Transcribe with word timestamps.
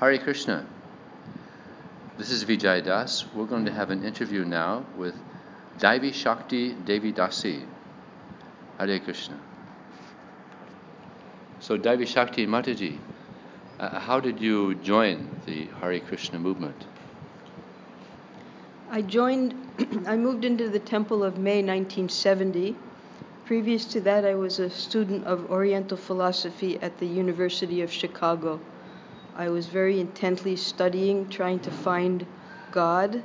Hare 0.00 0.18
Krishna. 0.18 0.66
This 2.18 2.32
is 2.32 2.44
Vijay 2.44 2.84
Das. 2.84 3.26
We're 3.32 3.46
going 3.46 3.64
to 3.66 3.72
have 3.72 3.90
an 3.90 4.04
interview 4.04 4.44
now 4.44 4.84
with 4.96 5.14
Daivi 5.78 6.12
Sakti 6.12 6.72
Devi 6.72 7.12
Dasi. 7.12 7.64
Hare 8.76 8.98
Krishna. 8.98 9.38
So, 11.60 11.78
Daivi 11.78 12.08
Sakti 12.08 12.44
Mataji, 12.44 12.98
uh, 13.78 14.00
how 14.00 14.18
did 14.18 14.40
you 14.40 14.74
join 14.74 15.30
the 15.46 15.66
Hare 15.80 16.00
Krishna 16.00 16.40
movement? 16.40 16.86
I 18.90 19.00
joined, 19.00 19.54
I 20.08 20.16
moved 20.16 20.44
into 20.44 20.68
the 20.68 20.80
temple 20.80 21.22
of 21.22 21.38
May 21.38 21.62
1970. 21.62 22.74
Previous 23.44 23.84
to 23.84 24.00
that, 24.00 24.24
I 24.24 24.34
was 24.34 24.58
a 24.58 24.70
student 24.70 25.24
of 25.24 25.52
Oriental 25.52 25.96
philosophy 25.96 26.80
at 26.82 26.98
the 26.98 27.06
University 27.06 27.80
of 27.80 27.92
Chicago. 27.92 28.58
I 29.36 29.48
was 29.48 29.66
very 29.66 29.98
intently 29.98 30.54
studying, 30.54 31.28
trying 31.28 31.58
to 31.60 31.70
find 31.70 32.24
God 32.70 33.20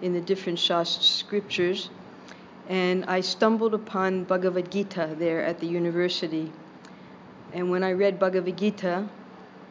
in 0.00 0.14
the 0.14 0.20
different 0.20 0.58
Shastra 0.58 1.02
scriptures, 1.02 1.90
and 2.70 3.04
I 3.04 3.20
stumbled 3.20 3.74
upon 3.74 4.24
Bhagavad 4.24 4.70
Gita 4.70 5.14
there 5.18 5.44
at 5.44 5.60
the 5.60 5.66
university. 5.66 6.50
And 7.52 7.70
when 7.70 7.84
I 7.84 7.92
read 7.92 8.18
Bhagavad 8.18 8.56
Gita, 8.56 9.10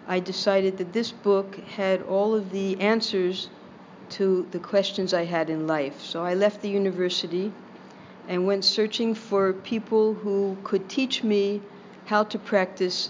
I 0.07 0.20
decided 0.20 0.77
that 0.77 0.93
this 0.93 1.11
book 1.11 1.55
had 1.55 2.03
all 2.03 2.35
of 2.35 2.51
the 2.51 2.79
answers 2.79 3.49
to 4.09 4.45
the 4.51 4.59
questions 4.59 5.15
I 5.15 5.25
had 5.25 5.49
in 5.49 5.65
life. 5.65 5.99
So 6.01 6.23
I 6.23 6.35
left 6.35 6.61
the 6.61 6.70
university 6.70 7.51
and 8.27 8.45
went 8.45 8.65
searching 8.65 9.15
for 9.15 9.53
people 9.53 10.13
who 10.13 10.57
could 10.63 10.87
teach 10.89 11.23
me 11.23 11.59
how 12.05 12.23
to 12.25 12.37
practice 12.37 13.09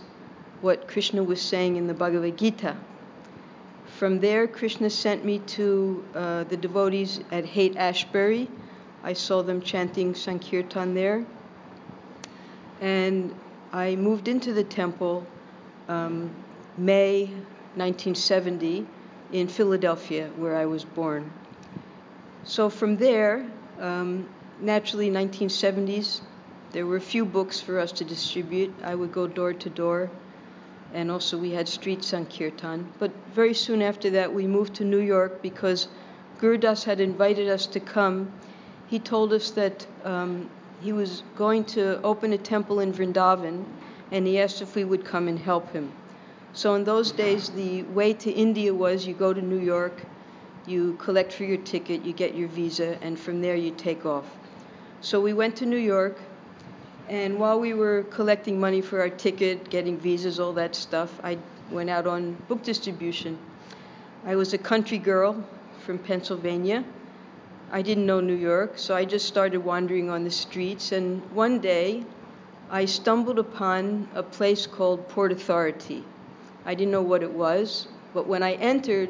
what 0.61 0.87
Krishna 0.87 1.23
was 1.23 1.41
saying 1.41 1.75
in 1.75 1.87
the 1.87 1.93
Bhagavad 1.93 2.37
Gita. 2.37 2.77
From 3.97 4.19
there, 4.19 4.47
Krishna 4.47 4.89
sent 4.89 5.25
me 5.25 5.39
to 5.39 6.03
uh, 6.15 6.43
the 6.45 6.57
devotees 6.57 7.19
at 7.31 7.45
Haight 7.45 7.77
Ashbury. 7.77 8.49
I 9.03 9.13
saw 9.13 9.41
them 9.41 9.61
chanting 9.61 10.15
Sankirtan 10.15 10.93
there. 10.93 11.25
And 12.79 13.35
I 13.73 13.95
moved 13.95 14.27
into 14.27 14.53
the 14.53 14.63
temple 14.63 15.25
um, 15.87 16.31
May 16.77 17.25
1970 17.75 18.85
in 19.31 19.47
Philadelphia, 19.47 20.29
where 20.35 20.57
I 20.57 20.65
was 20.65 20.83
born. 20.83 21.31
So 22.43 22.69
from 22.69 22.97
there, 22.97 23.45
um, 23.79 24.27
naturally, 24.59 25.09
1970s, 25.09 26.21
there 26.71 26.85
were 26.85 26.95
a 26.95 27.01
few 27.01 27.25
books 27.25 27.59
for 27.59 27.79
us 27.79 27.91
to 27.93 28.03
distribute. 28.03 28.73
I 28.83 28.95
would 28.95 29.11
go 29.11 29.27
door 29.27 29.53
to 29.53 29.69
door, 29.69 30.09
and 30.93 31.11
also 31.11 31.37
we 31.37 31.51
had 31.51 31.67
street 31.67 32.03
sankirtan. 32.03 32.91
But 32.99 33.11
very 33.33 33.53
soon 33.53 33.81
after 33.81 34.09
that, 34.11 34.33
we 34.33 34.47
moved 34.47 34.75
to 34.75 34.83
New 34.83 34.99
York 34.99 35.41
because 35.41 35.87
Gurudas 36.39 36.83
had 36.83 36.99
invited 36.99 37.49
us 37.49 37.65
to 37.67 37.79
come. 37.79 38.31
He 38.87 38.99
told 38.99 39.33
us 39.33 39.51
that 39.51 39.85
um, 40.03 40.49
he 40.81 40.91
was 40.91 41.23
going 41.35 41.63
to 41.65 42.01
open 42.01 42.33
a 42.33 42.37
temple 42.37 42.79
in 42.79 42.91
Vrindavan, 42.91 43.65
and 44.11 44.27
he 44.27 44.39
asked 44.39 44.61
if 44.61 44.75
we 44.75 44.83
would 44.83 45.05
come 45.05 45.27
and 45.27 45.39
help 45.39 45.71
him. 45.71 45.91
So 46.53 46.75
in 46.75 46.83
those 46.83 47.11
days, 47.11 47.49
the 47.49 47.83
way 47.83 48.13
to 48.13 48.31
India 48.31 48.73
was 48.73 49.07
you 49.07 49.13
go 49.13 49.33
to 49.33 49.41
New 49.41 49.59
York, 49.59 50.01
you 50.65 50.95
collect 50.99 51.31
for 51.31 51.45
your 51.45 51.57
ticket, 51.57 52.03
you 52.03 52.11
get 52.11 52.35
your 52.35 52.49
visa, 52.49 52.97
and 53.01 53.17
from 53.17 53.41
there 53.41 53.55
you 53.55 53.71
take 53.71 54.05
off. 54.05 54.25
So 54.99 55.21
we 55.21 55.33
went 55.33 55.55
to 55.57 55.65
New 55.65 55.77
York, 55.77 56.19
and 57.09 57.39
while 57.39 57.59
we 57.59 57.73
were 57.73 58.03
collecting 58.03 58.59
money 58.59 58.81
for 58.81 58.99
our 59.01 59.09
ticket, 59.09 59.69
getting 59.69 59.97
visas, 59.97 60.39
all 60.39 60.53
that 60.53 60.75
stuff, 60.75 61.19
I 61.23 61.37
went 61.69 61.89
out 61.89 62.07
on 62.07 62.33
book 62.47 62.63
distribution. 62.63 63.37
I 64.25 64.35
was 64.35 64.53
a 64.53 64.57
country 64.57 64.97
girl 64.97 65.43
from 65.85 65.97
Pennsylvania. 65.97 66.83
I 67.71 67.81
didn't 67.81 68.05
know 68.05 68.19
New 68.19 68.35
York, 68.35 68.77
so 68.77 68.95
I 68.95 69.05
just 69.05 69.27
started 69.27 69.59
wandering 69.59 70.09
on 70.09 70.23
the 70.23 70.31
streets, 70.31 70.91
and 70.91 71.21
one 71.31 71.59
day 71.59 72.03
I 72.69 72.85
stumbled 72.85 73.39
upon 73.39 74.07
a 74.13 74.23
place 74.23 74.67
called 74.67 75.07
Port 75.09 75.31
Authority. 75.31 76.03
I 76.65 76.75
didn't 76.75 76.91
know 76.91 77.01
what 77.01 77.23
it 77.23 77.31
was, 77.31 77.87
but 78.13 78.27
when 78.27 78.43
I 78.43 78.53
entered, 78.53 79.09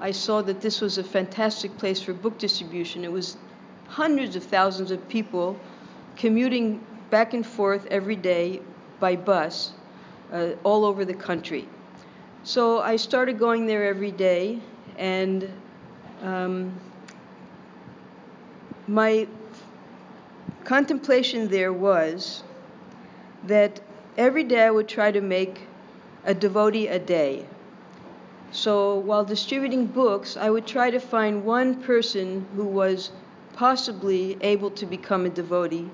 I 0.00 0.10
saw 0.10 0.42
that 0.42 0.60
this 0.60 0.80
was 0.80 0.98
a 0.98 1.04
fantastic 1.04 1.76
place 1.78 2.00
for 2.00 2.12
book 2.12 2.38
distribution. 2.38 3.04
It 3.04 3.12
was 3.12 3.36
hundreds 3.88 4.36
of 4.36 4.44
thousands 4.44 4.90
of 4.90 5.08
people 5.08 5.58
commuting 6.16 6.84
back 7.10 7.34
and 7.34 7.46
forth 7.46 7.86
every 7.90 8.16
day 8.16 8.60
by 9.00 9.16
bus 9.16 9.72
uh, 10.32 10.50
all 10.64 10.84
over 10.84 11.04
the 11.04 11.14
country. 11.14 11.68
So 12.42 12.80
I 12.80 12.96
started 12.96 13.38
going 13.38 13.66
there 13.66 13.84
every 13.84 14.12
day, 14.12 14.60
and 14.96 15.48
um, 16.22 16.72
my 18.86 19.26
contemplation 20.64 21.48
there 21.48 21.72
was 21.72 22.42
that 23.44 23.80
every 24.16 24.44
day 24.44 24.62
I 24.62 24.70
would 24.70 24.88
try 24.88 25.10
to 25.10 25.20
make 25.20 25.66
a 26.24 26.34
devotee 26.34 26.88
a 26.88 26.98
day. 26.98 27.46
So 28.52 28.98
while 28.98 29.24
distributing 29.24 29.86
books, 29.86 30.36
I 30.36 30.50
would 30.50 30.66
try 30.66 30.90
to 30.90 30.98
find 30.98 31.44
one 31.44 31.82
person 31.82 32.46
who 32.56 32.64
was 32.64 33.10
possibly 33.54 34.36
able 34.40 34.70
to 34.72 34.86
become 34.86 35.26
a 35.26 35.30
devotee 35.30 35.90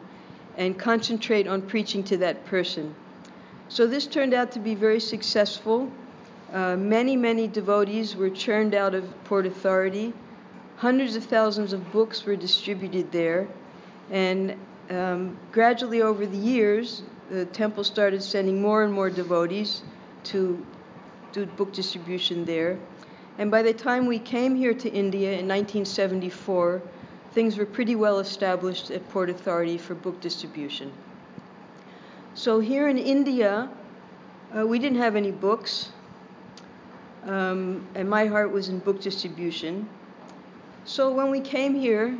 and 0.56 0.78
concentrate 0.78 1.46
on 1.46 1.62
preaching 1.62 2.02
to 2.04 2.16
that 2.18 2.44
person. 2.46 2.94
So 3.68 3.86
this 3.86 4.06
turned 4.06 4.34
out 4.34 4.52
to 4.52 4.60
be 4.60 4.74
very 4.74 5.00
successful. 5.00 5.90
Uh, 6.52 6.76
many, 6.76 7.16
many 7.16 7.48
devotees 7.48 8.14
were 8.14 8.28
churned 8.28 8.74
out 8.74 8.94
of 8.94 9.04
Port 9.24 9.46
Authority. 9.46 10.12
Hundreds 10.76 11.16
of 11.16 11.24
thousands 11.24 11.72
of 11.72 11.92
books 11.92 12.24
were 12.24 12.36
distributed 12.36 13.10
there. 13.12 13.48
And 14.10 14.56
um, 14.90 15.38
gradually 15.52 16.02
over 16.02 16.26
the 16.26 16.36
years, 16.36 17.02
the 17.30 17.46
temple 17.46 17.84
started 17.84 18.22
sending 18.22 18.60
more 18.60 18.84
and 18.84 18.92
more 18.92 19.08
devotees 19.08 19.82
to 20.24 20.64
do 21.32 21.46
book 21.46 21.72
distribution 21.72 22.44
there. 22.44 22.78
And 23.38 23.50
by 23.50 23.62
the 23.62 23.72
time 23.72 24.06
we 24.06 24.18
came 24.18 24.54
here 24.54 24.74
to 24.74 24.90
India 24.90 25.30
in 25.30 25.48
1974, 25.48 26.82
things 27.32 27.56
were 27.56 27.66
pretty 27.66 27.96
well 27.96 28.18
established 28.18 28.90
at 28.90 29.08
Port 29.10 29.30
Authority 29.30 29.78
for 29.78 29.94
book 29.94 30.20
distribution. 30.20 30.92
So 32.34 32.60
here 32.60 32.88
in 32.88 32.98
India, 32.98 33.68
uh, 34.56 34.66
we 34.66 34.78
didn't 34.78 34.98
have 34.98 35.16
any 35.16 35.30
books, 35.30 35.90
um, 37.24 37.86
and 37.94 38.08
my 38.08 38.26
heart 38.26 38.52
was 38.52 38.68
in 38.68 38.78
book 38.78 39.00
distribution. 39.00 39.88
So 40.84 41.12
when 41.12 41.30
we 41.30 41.40
came 41.40 41.74
here, 41.74 42.16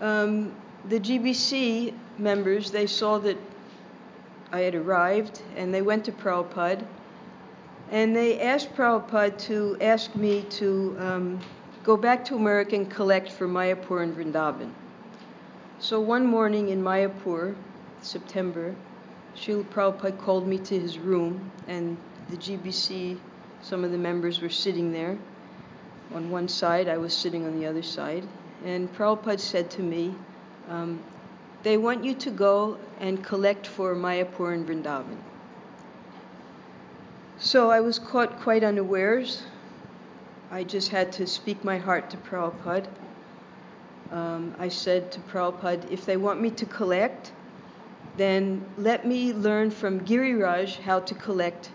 um, 0.00 0.54
the 0.88 1.00
GBC 1.00 1.94
members 2.18 2.70
they 2.70 2.86
saw 2.86 3.18
that 3.18 3.36
I 4.52 4.60
had 4.60 4.74
arrived, 4.74 5.42
and 5.56 5.72
they 5.72 5.82
went 5.82 6.04
to 6.06 6.12
Prabhupada 6.12 6.86
and 7.92 8.16
they 8.16 8.40
asked 8.40 8.74
Prabhupada 8.74 9.36
to 9.38 9.76
ask 9.82 10.16
me 10.16 10.42
to 10.48 10.96
um, 10.98 11.40
go 11.82 11.96
back 11.96 12.24
to 12.26 12.36
America 12.36 12.76
and 12.76 12.90
collect 12.90 13.30
for 13.30 13.48
Mayapur 13.48 14.02
and 14.02 14.16
Vrindavan. 14.16 14.70
So 15.78 16.00
one 16.00 16.26
morning 16.26 16.68
in 16.68 16.82
Mayapur, 16.82 17.56
September, 18.02 18.74
Srila 19.36 19.64
Prabhupada 19.64 20.18
called 20.18 20.46
me 20.46 20.58
to 20.58 20.78
his 20.78 20.98
room, 20.98 21.50
and 21.66 21.96
the 22.28 22.36
GBC, 22.36 23.18
some 23.62 23.82
of 23.84 23.90
the 23.90 23.98
members 23.98 24.40
were 24.40 24.48
sitting 24.48 24.92
there. 24.92 25.18
On 26.14 26.30
one 26.30 26.48
side, 26.48 26.88
I 26.88 26.98
was 26.98 27.16
sitting 27.16 27.46
on 27.46 27.58
the 27.58 27.66
other 27.66 27.82
side. 27.82 28.24
And 28.64 28.92
Prabhupada 28.94 29.40
said 29.40 29.70
to 29.70 29.82
me, 29.82 30.14
um, 30.68 31.02
They 31.62 31.76
want 31.76 32.04
you 32.04 32.14
to 32.14 32.30
go 32.30 32.78
and 33.00 33.24
collect 33.24 33.66
for 33.66 33.94
Mayapur 33.94 34.54
and 34.54 34.66
Vrindavan. 34.66 35.16
So 37.38 37.70
I 37.70 37.80
was 37.80 37.98
caught 37.98 38.38
quite 38.40 38.62
unawares. 38.62 39.42
I 40.52 40.64
just 40.64 40.90
had 40.90 41.10
to 41.12 41.26
speak 41.26 41.64
my 41.64 41.78
heart 41.78 42.10
to 42.10 42.18
Prabhupada. 42.18 42.86
Um, 44.12 44.54
I 44.58 44.68
said 44.68 45.10
to 45.12 45.20
Prabhupada, 45.20 45.90
if 45.90 46.04
they 46.04 46.18
want 46.18 46.42
me 46.42 46.50
to 46.50 46.66
collect, 46.66 47.32
then 48.18 48.62
let 48.76 49.06
me 49.06 49.32
learn 49.32 49.70
from 49.70 50.00
Giriraj 50.02 50.78
how 50.80 51.00
to 51.00 51.14
collect 51.14 51.70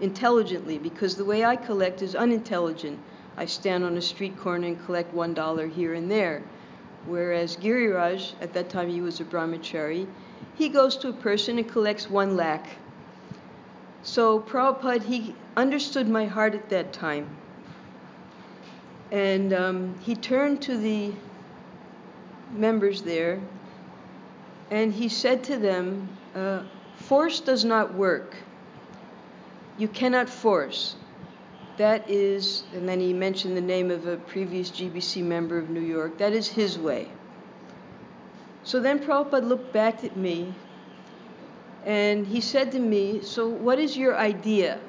intelligently, 0.00 0.78
because 0.78 1.16
the 1.16 1.24
way 1.24 1.44
I 1.44 1.54
collect 1.54 2.02
is 2.02 2.16
unintelligent. 2.16 2.98
I 3.36 3.46
stand 3.46 3.84
on 3.84 3.96
a 3.96 4.02
street 4.02 4.36
corner 4.36 4.66
and 4.66 4.84
collect 4.84 5.14
one 5.14 5.32
dollar 5.32 5.68
here 5.68 5.94
and 5.94 6.10
there. 6.10 6.42
Whereas 7.06 7.56
Giriraj, 7.56 8.34
at 8.40 8.52
that 8.54 8.68
time 8.68 8.90
he 8.90 9.00
was 9.00 9.20
a 9.20 9.24
brahmachari, 9.24 10.08
he 10.56 10.68
goes 10.68 10.96
to 10.98 11.08
a 11.08 11.12
person 11.12 11.58
and 11.58 11.70
collects 11.70 12.10
one 12.10 12.36
lakh 12.36 12.68
so 14.02 14.40
Prabhupada, 14.40 15.02
he 15.02 15.34
understood 15.56 16.08
my 16.08 16.26
heart 16.26 16.54
at 16.54 16.70
that 16.70 16.92
time. 16.92 17.28
And 19.10 19.52
um, 19.52 19.94
he 20.00 20.14
turned 20.14 20.62
to 20.62 20.76
the 20.76 21.12
members 22.52 23.02
there 23.02 23.40
and 24.70 24.92
he 24.92 25.08
said 25.08 25.44
to 25.44 25.56
them, 25.56 26.08
uh, 26.34 26.62
Force 26.96 27.40
does 27.40 27.64
not 27.64 27.94
work. 27.94 28.36
You 29.78 29.88
cannot 29.88 30.28
force. 30.28 30.96
that 31.78 32.10
is, 32.10 32.64
and 32.74 32.88
then 32.88 32.98
he 32.98 33.12
mentioned 33.12 33.56
the 33.56 33.62
name 33.62 33.90
of 33.92 34.06
a 34.08 34.16
previous 34.16 34.68
GBC 34.70 35.22
member 35.22 35.56
of 35.56 35.70
New 35.70 35.80
York, 35.80 36.18
that 36.18 36.32
is 36.32 36.48
his 36.48 36.76
way. 36.76 37.08
So 38.64 38.80
then 38.80 38.98
Prabhupada 38.98 39.46
looked 39.46 39.72
back 39.72 40.02
at 40.02 40.16
me 40.16 40.52
and 41.86 42.26
he 42.26 42.40
said 42.40 42.72
to 42.72 42.80
me, 42.80 43.22
So 43.22 43.48
what 43.48 43.78
is 43.78 43.96
your 43.96 44.16
idea? 44.16 44.80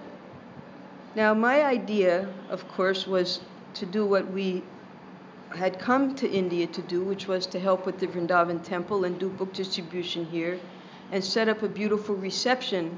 Now, 1.16 1.34
my 1.34 1.64
idea, 1.64 2.28
of 2.50 2.68
course, 2.68 3.08
was 3.08 3.40
to 3.76 3.86
do 3.86 4.06
what 4.06 4.32
we 4.32 4.64
had 5.56 5.80
come 5.80 6.16
to 6.16 6.30
India 6.30 6.68
to 6.68 6.82
do, 6.82 7.04
which 7.04 7.28
was 7.28 7.48
to 7.48 7.60
help 7.60 7.86
with 7.86 8.00
the 8.00 8.08
Vrindavan 8.08 8.64
temple 8.64 9.04
and 9.04 9.20
do 9.20 9.30
book 9.30 9.52
distribution 9.54 10.26
here 10.26 10.60
and 11.12 11.24
set 11.24 11.50
up 11.50 11.64
a 11.64 11.70
beautiful 11.70 12.16
reception 12.16 12.98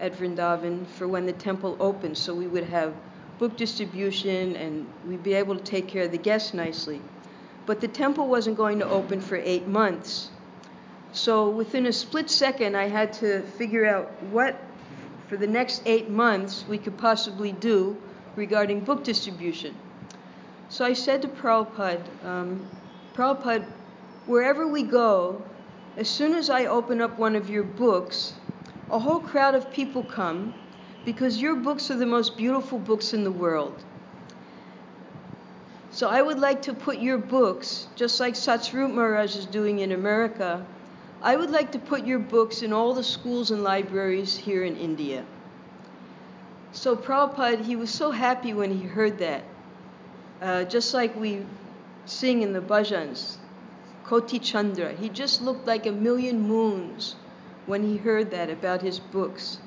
at 0.00 0.14
Vrindavan 0.14 0.86
for 0.86 1.08
when 1.08 1.26
the 1.26 1.32
temple 1.32 1.76
opens. 1.80 2.18
So 2.18 2.34
we 2.34 2.46
would 2.46 2.64
have 2.64 2.94
book 3.38 3.56
distribution 3.56 4.54
and 4.56 4.86
we'd 5.06 5.22
be 5.22 5.34
able 5.34 5.56
to 5.56 5.64
take 5.64 5.88
care 5.88 6.04
of 6.04 6.12
the 6.12 6.18
guests 6.18 6.54
nicely. 6.54 7.00
But 7.66 7.80
the 7.80 7.88
temple 7.88 8.28
wasn't 8.28 8.56
going 8.56 8.78
to 8.78 8.88
open 8.88 9.20
for 9.20 9.36
eight 9.36 9.66
months. 9.66 10.30
So 11.12 11.50
within 11.50 11.86
a 11.86 11.92
split 11.92 12.30
second, 12.30 12.76
I 12.76 12.88
had 12.88 13.12
to 13.14 13.42
figure 13.42 13.86
out 13.86 14.10
what, 14.30 14.60
for 15.28 15.36
the 15.36 15.46
next 15.46 15.82
eight 15.86 16.08
months, 16.08 16.64
we 16.68 16.78
could 16.78 16.96
possibly 16.96 17.52
do 17.52 17.96
regarding 18.36 18.80
book 18.80 19.02
distribution. 19.02 19.74
So 20.70 20.84
I 20.84 20.92
said 20.92 21.22
to 21.22 21.28
Prabhupada, 21.28 22.00
um, 22.24 22.64
Prabhupada, 23.12 23.66
wherever 24.26 24.68
we 24.68 24.84
go, 24.84 25.42
as 25.96 26.08
soon 26.08 26.32
as 26.32 26.48
I 26.48 26.66
open 26.66 27.00
up 27.00 27.18
one 27.18 27.34
of 27.34 27.50
your 27.50 27.64
books, 27.64 28.34
a 28.88 29.00
whole 29.00 29.18
crowd 29.18 29.56
of 29.56 29.72
people 29.72 30.04
come 30.04 30.54
because 31.04 31.42
your 31.42 31.56
books 31.56 31.90
are 31.90 31.96
the 31.96 32.06
most 32.06 32.36
beautiful 32.36 32.78
books 32.78 33.12
in 33.12 33.24
the 33.24 33.32
world. 33.32 33.82
So 35.90 36.08
I 36.08 36.22
would 36.22 36.38
like 36.38 36.62
to 36.62 36.72
put 36.72 37.00
your 37.00 37.18
books, 37.18 37.88
just 37.96 38.20
like 38.20 38.34
Satsvarup 38.34 38.94
Maharaj 38.94 39.34
is 39.34 39.46
doing 39.46 39.80
in 39.80 39.90
America, 39.90 40.64
I 41.20 41.34
would 41.34 41.50
like 41.50 41.72
to 41.72 41.80
put 41.80 42.06
your 42.06 42.20
books 42.20 42.62
in 42.62 42.72
all 42.72 42.94
the 42.94 43.02
schools 43.02 43.50
and 43.50 43.64
libraries 43.64 44.36
here 44.36 44.62
in 44.62 44.76
India. 44.76 45.24
So 46.70 46.94
Prabhupada, 46.94 47.64
he 47.64 47.74
was 47.74 47.90
so 47.90 48.12
happy 48.12 48.54
when 48.54 48.70
he 48.70 48.86
heard 48.86 49.18
that. 49.18 49.42
Uh, 50.40 50.64
just 50.64 50.94
like 50.94 51.14
we 51.16 51.44
sing 52.06 52.42
in 52.42 52.52
the 52.52 52.60
bhajans, 52.60 53.36
Koti 54.04 54.38
Chandra. 54.38 54.92
He 54.92 55.08
just 55.08 55.42
looked 55.42 55.66
like 55.66 55.86
a 55.86 55.92
million 55.92 56.40
moons 56.40 57.14
when 57.66 57.84
he 57.84 57.98
heard 57.98 58.30
that 58.32 58.50
about 58.50 58.82
his 58.82 58.98
books. 58.98 59.58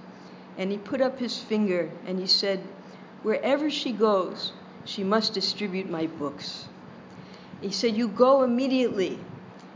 And 0.57 0.71
he 0.71 0.77
put 0.77 0.99
up 0.99 1.19
his 1.19 1.37
finger 1.37 1.91
and 2.05 2.19
he 2.19 2.27
said, 2.27 2.59
Wherever 3.21 3.69
she 3.69 3.91
goes, 3.91 4.51
she 4.83 5.03
must 5.03 5.33
distribute 5.33 5.89
my 5.89 6.07
books. 6.07 6.65
He 7.61 7.71
said, 7.71 7.95
You 7.95 8.07
go 8.09 8.43
immediately. 8.43 9.19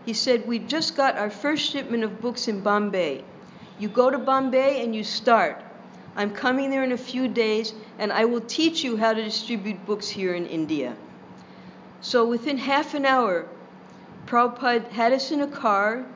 He 0.05 0.13
said, 0.13 0.47
We 0.47 0.59
just 0.59 0.97
got 0.97 1.17
our 1.17 1.29
first 1.29 1.71
shipment 1.71 2.03
of 2.03 2.19
books 2.19 2.47
in 2.47 2.61
Bombay. 2.61 3.23
You 3.79 3.87
go 3.87 4.09
to 4.09 4.17
Bombay 4.17 4.83
and 4.83 4.95
you 4.95 5.03
start. 5.03 5.63
I'm 6.17 6.31
coming 6.33 6.71
there 6.71 6.83
in 6.83 6.91
a 6.91 6.97
few 6.97 7.27
days, 7.27 7.73
and 7.99 8.11
I 8.11 8.25
will 8.25 8.41
teach 8.41 8.83
you 8.83 8.97
how 8.97 9.13
to 9.13 9.23
distribute 9.23 9.85
books 9.85 10.09
here 10.09 10.33
in 10.33 10.47
India. 10.47 10.95
So 12.01 12.25
within 12.25 12.57
half 12.57 12.95
an 12.95 13.05
hour, 13.05 13.45
Prabhupada 14.25 14.89
had 14.89 15.13
us 15.13 15.29
in 15.29 15.41
a 15.41 15.47
car 15.47 16.07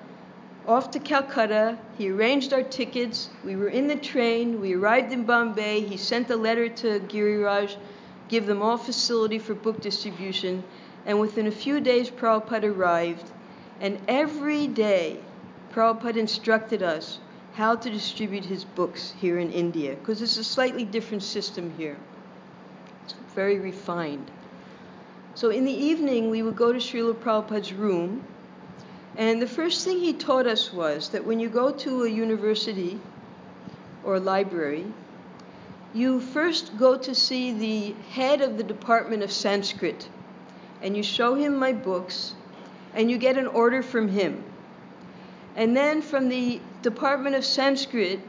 off 0.67 0.89
to 0.91 0.99
Calcutta. 0.99 1.77
He 1.99 2.09
arranged 2.09 2.51
our 2.51 2.63
tickets. 2.63 3.29
We 3.45 3.55
were 3.55 3.67
in 3.69 3.87
the 3.87 3.95
train. 3.95 4.59
We 4.59 4.73
arrived 4.73 5.13
in 5.13 5.23
Bombay. 5.23 5.81
He 5.81 5.97
sent 5.97 6.31
a 6.31 6.35
letter 6.35 6.67
to 6.67 6.99
Giriraj, 7.01 7.77
give 8.27 8.47
them 8.47 8.63
all 8.63 8.77
facility 8.77 9.37
for 9.37 9.53
book 9.53 9.81
distribution. 9.81 10.63
And 11.05 11.19
within 11.19 11.45
a 11.45 11.51
few 11.51 11.79
days, 11.79 12.09
Prabhupada 12.09 12.75
arrived. 12.75 13.29
And 13.79 13.99
every 14.07 14.65
day, 14.65 15.19
Prabhupada 15.71 16.17
instructed 16.17 16.81
us 16.81 17.19
how 17.53 17.75
to 17.75 17.89
distribute 17.89 18.45
his 18.45 18.63
books 18.63 19.13
here 19.19 19.37
in 19.37 19.51
India, 19.51 19.95
because 19.95 20.21
it's 20.21 20.37
a 20.37 20.43
slightly 20.43 20.85
different 20.85 21.23
system 21.23 21.73
here. 21.77 21.97
It's 23.03 23.15
very 23.35 23.59
refined. 23.59 24.31
So 25.35 25.49
in 25.49 25.65
the 25.65 25.71
evening, 25.71 26.29
we 26.29 26.41
would 26.41 26.55
go 26.55 26.71
to 26.71 26.79
Srila 26.79 27.15
Prabhupada's 27.15 27.73
room, 27.73 28.23
and 29.17 29.41
the 29.41 29.47
first 29.47 29.83
thing 29.83 29.99
he 29.99 30.13
taught 30.13 30.47
us 30.47 30.71
was 30.71 31.09
that 31.09 31.25
when 31.25 31.39
you 31.39 31.49
go 31.49 31.71
to 31.71 32.03
a 32.03 32.09
university 32.09 32.99
or 34.03 34.15
a 34.15 34.19
library, 34.19 34.85
you 35.93 36.21
first 36.21 36.77
go 36.77 36.97
to 36.97 37.13
see 37.13 37.51
the 37.51 37.95
head 38.11 38.41
of 38.41 38.57
the 38.57 38.63
Department 38.63 39.23
of 39.23 39.31
Sanskrit, 39.31 40.07
and 40.81 40.95
you 40.95 41.03
show 41.03 41.35
him 41.35 41.57
my 41.57 41.73
books, 41.73 42.33
and 42.93 43.11
you 43.11 43.17
get 43.17 43.37
an 43.37 43.47
order 43.47 43.83
from 43.83 44.07
him. 44.07 44.43
And 45.55 45.75
then 45.75 46.01
from 46.01 46.29
the 46.29 46.61
Department 46.81 47.35
of 47.35 47.45
Sanskrit, 47.45 48.19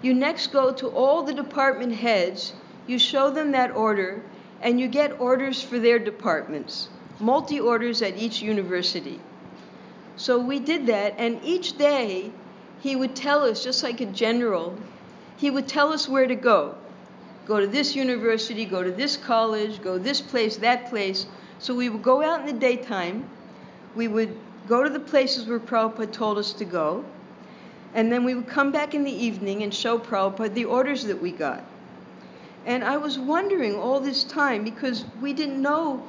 you 0.00 0.14
next 0.14 0.46
go 0.48 0.72
to 0.72 0.88
all 0.88 1.22
the 1.22 1.34
department 1.34 1.94
heads, 1.94 2.54
you 2.86 2.98
show 2.98 3.30
them 3.30 3.52
that 3.52 3.74
order, 3.74 4.22
and 4.62 4.80
you 4.80 4.88
get 4.88 5.20
orders 5.20 5.62
for 5.62 5.78
their 5.78 5.98
departments, 5.98 6.88
multi 7.20 7.60
orders 7.60 8.00
at 8.00 8.16
each 8.16 8.40
university. 8.40 9.20
So 10.16 10.38
we 10.38 10.58
did 10.58 10.86
that, 10.86 11.14
and 11.18 11.40
each 11.44 11.76
day 11.76 12.32
he 12.80 12.96
would 12.96 13.14
tell 13.14 13.44
us, 13.44 13.62
just 13.62 13.82
like 13.82 14.00
a 14.00 14.06
general, 14.06 14.76
he 15.36 15.50
would 15.50 15.68
tell 15.68 15.92
us 15.92 16.08
where 16.08 16.26
to 16.26 16.34
go. 16.34 16.76
Go 17.46 17.60
to 17.60 17.66
this 17.66 17.94
university, 17.94 18.64
go 18.64 18.82
to 18.82 18.90
this 18.90 19.16
college, 19.16 19.82
go 19.82 19.98
this 19.98 20.20
place, 20.20 20.56
that 20.58 20.88
place. 20.88 21.26
So 21.58 21.74
we 21.74 21.88
would 21.88 22.02
go 22.02 22.22
out 22.22 22.40
in 22.40 22.46
the 22.46 22.52
daytime, 22.52 23.28
we 23.94 24.08
would 24.08 24.36
go 24.66 24.82
to 24.82 24.90
the 24.90 25.00
places 25.00 25.46
where 25.46 25.60
Prabhupada 25.60 26.12
told 26.12 26.38
us 26.38 26.52
to 26.54 26.64
go, 26.64 27.04
and 27.94 28.12
then 28.12 28.24
we 28.24 28.34
would 28.34 28.48
come 28.48 28.70
back 28.70 28.94
in 28.94 29.04
the 29.04 29.24
evening 29.24 29.62
and 29.62 29.74
show 29.74 29.98
Prabhupada 29.98 30.54
the 30.54 30.64
orders 30.64 31.04
that 31.04 31.20
we 31.20 31.32
got. 31.32 31.64
And 32.66 32.84
I 32.84 32.96
was 32.98 33.18
wondering 33.18 33.74
all 33.74 34.00
this 34.00 34.24
time 34.24 34.62
because 34.62 35.04
we 35.20 35.32
didn't 35.32 35.62
know 35.62 36.02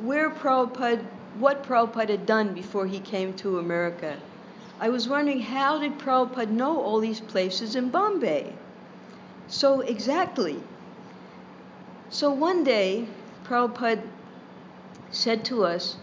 where 0.00 0.30
Prabhupada, 0.30 1.04
what 1.38 1.64
Prabhupada 1.64 2.10
had 2.10 2.26
done 2.26 2.54
before 2.54 2.86
he 2.86 3.00
came 3.00 3.34
to 3.34 3.58
America. 3.58 4.16
I 4.78 4.88
was 4.88 5.08
wondering 5.08 5.40
how 5.40 5.80
did 5.80 5.98
Prabhupada 5.98 6.50
know 6.50 6.80
all 6.80 7.00
these 7.00 7.20
places 7.20 7.74
in 7.74 7.88
Bombay? 7.88 8.52
So 9.48 9.80
exactly. 9.80 10.62
So 12.10 12.30
one 12.30 12.62
day, 12.62 13.08
Prabhupada 13.44 14.02
said 15.10 15.44
to 15.46 15.64
us, 15.64 15.96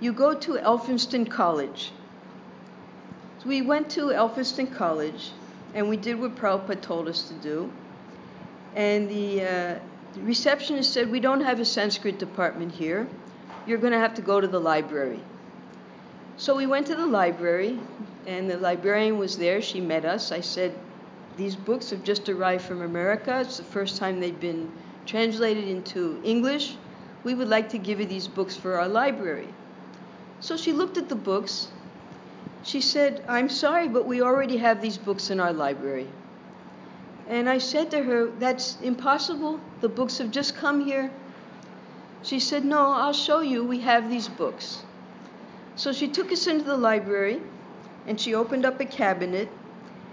You 0.00 0.12
go 0.12 0.34
to 0.34 0.58
Elphinstone 0.58 1.30
College. 1.30 1.92
So 3.42 3.48
we 3.48 3.60
went 3.60 3.90
to 3.90 4.12
Elphinstone 4.12 4.72
College 4.76 5.32
and 5.74 5.88
we 5.88 5.96
did 5.96 6.20
what 6.20 6.36
Prabhupada 6.36 6.80
told 6.80 7.08
us 7.08 7.28
to 7.28 7.34
do. 7.34 7.72
And 8.76 9.08
the, 9.08 9.40
uh, 9.42 9.78
the 10.14 10.20
receptionist 10.22 10.92
said, 10.92 11.10
We 11.10 11.18
don't 11.18 11.40
have 11.40 11.58
a 11.58 11.64
Sanskrit 11.64 12.20
department 12.20 12.70
here. 12.70 13.08
You're 13.66 13.78
going 13.78 13.94
to 13.94 13.98
have 13.98 14.14
to 14.14 14.22
go 14.22 14.40
to 14.40 14.46
the 14.46 14.60
library. 14.60 15.18
So 16.36 16.54
we 16.54 16.66
went 16.66 16.86
to 16.86 16.94
the 16.94 17.06
library, 17.06 17.80
and 18.28 18.48
the 18.48 18.58
librarian 18.58 19.18
was 19.18 19.36
there. 19.36 19.60
She 19.60 19.80
met 19.80 20.04
us. 20.04 20.30
I 20.30 20.40
said, 20.40 20.72
These 21.36 21.56
books 21.56 21.90
have 21.90 22.04
just 22.04 22.28
arrived 22.28 22.64
from 22.64 22.80
America. 22.82 23.40
It's 23.40 23.56
the 23.56 23.64
first 23.64 23.96
time 23.96 24.20
they've 24.20 24.38
been 24.38 24.70
translated 25.04 25.66
into 25.66 26.20
English. 26.22 26.76
We 27.24 27.34
would 27.34 27.48
like 27.48 27.70
to 27.70 27.78
give 27.78 27.98
you 27.98 28.06
these 28.06 28.28
books 28.28 28.54
for 28.54 28.78
our 28.78 28.88
library. 28.88 29.48
So 30.38 30.56
she 30.56 30.72
looked 30.72 30.96
at 30.96 31.08
the 31.08 31.16
books 31.16 31.71
she 32.64 32.80
said, 32.80 33.24
I'm 33.28 33.48
sorry, 33.48 33.88
but 33.88 34.06
we 34.06 34.22
already 34.22 34.56
have 34.58 34.80
these 34.80 34.98
books 34.98 35.30
in 35.30 35.40
our 35.40 35.52
library. 35.52 36.08
And 37.28 37.48
I 37.48 37.58
said 37.58 37.90
to 37.92 38.02
her, 38.02 38.26
That's 38.26 38.78
impossible. 38.82 39.60
The 39.80 39.88
books 39.88 40.18
have 40.18 40.30
just 40.30 40.56
come 40.56 40.84
here. 40.84 41.10
She 42.22 42.38
said, 42.38 42.64
No, 42.64 42.92
I'll 42.92 43.12
show 43.12 43.40
you. 43.40 43.64
We 43.64 43.80
have 43.80 44.10
these 44.10 44.28
books. 44.28 44.82
So 45.76 45.92
she 45.92 46.08
took 46.08 46.30
us 46.30 46.46
into 46.46 46.64
the 46.64 46.76
library 46.76 47.40
and 48.06 48.20
she 48.20 48.34
opened 48.34 48.64
up 48.64 48.80
a 48.80 48.84
cabinet 48.84 49.48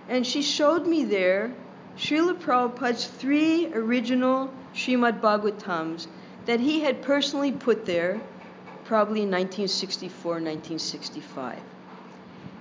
and 0.08 0.26
she 0.26 0.42
showed 0.42 0.88
me 0.88 1.04
there 1.04 1.52
Srila 1.98 2.40
Prabhupada's 2.40 3.06
three 3.06 3.72
original 3.74 4.50
Srimad 4.74 5.20
Bhagavatams 5.20 6.08
that 6.46 6.60
he 6.60 6.80
had 6.80 7.02
personally 7.02 7.52
put 7.52 7.86
there, 7.86 8.22
probably 8.86 9.22
in 9.22 9.30
1964, 9.30 10.32
1965. 10.34 11.60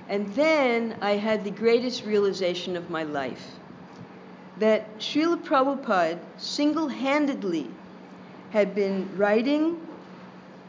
And 0.09 0.27
then 0.35 0.97
I 1.03 1.13
had 1.13 1.45
the 1.45 1.51
greatest 1.51 2.05
realization 2.05 2.77
of 2.77 2.89
my 2.91 3.03
life 3.03 3.59
that 4.59 4.99
Srila 4.99 5.45
Prabhupada 5.45 6.19
single 6.39 6.89
handedly 6.89 7.71
had 8.51 8.75
been 8.75 9.09
writing, 9.17 9.77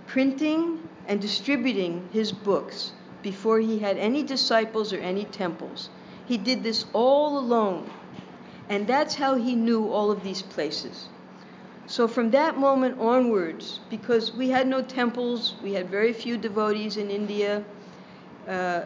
printing, 0.08 0.80
and 1.08 1.20
distributing 1.20 2.08
his 2.12 2.32
books 2.32 2.92
before 3.24 3.60
he 3.60 3.80
had 3.80 3.98
any 3.98 4.24
disciples 4.24 4.94
or 4.94 4.98
any 4.98 5.24
temples. 5.24 5.90
He 6.28 6.38
did 6.38 6.62
this 6.62 6.86
all 6.94 7.40
alone. 7.40 7.90
And 8.70 8.86
that's 8.86 9.16
how 9.16 9.36
he 9.36 9.56
knew 9.56 9.92
all 9.92 10.12
of 10.12 10.24
these 10.24 10.44
places. 10.44 11.08
So 11.88 12.08
from 12.08 12.30
that 12.32 12.58
moment 12.58 13.00
onwards, 13.00 13.80
because 13.90 14.32
we 14.34 14.50
had 14.50 14.68
no 14.68 14.84
temples, 14.84 15.56
we 15.64 15.74
had 15.74 15.90
very 15.90 16.14
few 16.14 16.38
devotees 16.38 16.98
in 16.98 17.10
India, 17.10 17.64
uh, 18.48 18.82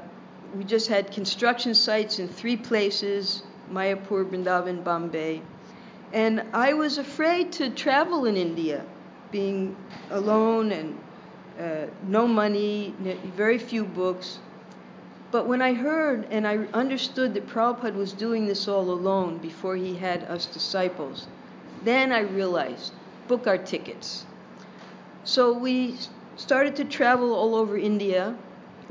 we 0.55 0.63
just 0.63 0.87
had 0.87 1.11
construction 1.11 1.73
sites 1.73 2.19
in 2.19 2.27
three 2.27 2.57
places 2.57 3.43
Mayapur, 3.71 4.25
Vrindavan, 4.25 4.83
Bombay. 4.83 5.41
And 6.11 6.43
I 6.53 6.73
was 6.73 6.97
afraid 6.97 7.51
to 7.53 7.69
travel 7.69 8.25
in 8.25 8.37
India, 8.37 8.85
being 9.31 9.75
alone 10.11 10.71
and 10.71 10.97
uh, 11.59 11.85
no 12.07 12.27
money, 12.27 12.93
very 13.35 13.57
few 13.57 13.83
books. 13.83 14.39
But 15.31 15.47
when 15.47 15.61
I 15.61 15.73
heard 15.73 16.27
and 16.29 16.47
I 16.47 16.57
understood 16.73 17.33
that 17.33 17.47
Prabhupada 17.47 17.95
was 17.95 18.13
doing 18.13 18.45
this 18.45 18.67
all 18.67 18.91
alone 18.91 19.39
before 19.39 19.75
he 19.75 19.95
had 19.95 20.23
us 20.25 20.45
disciples, 20.45 21.27
then 21.83 22.11
I 22.11 22.19
realized 22.19 22.93
book 23.27 23.47
our 23.47 23.57
tickets. 23.57 24.25
So 25.23 25.57
we 25.57 25.97
started 26.35 26.75
to 26.75 26.85
travel 26.85 27.33
all 27.33 27.55
over 27.55 27.77
India. 27.77 28.35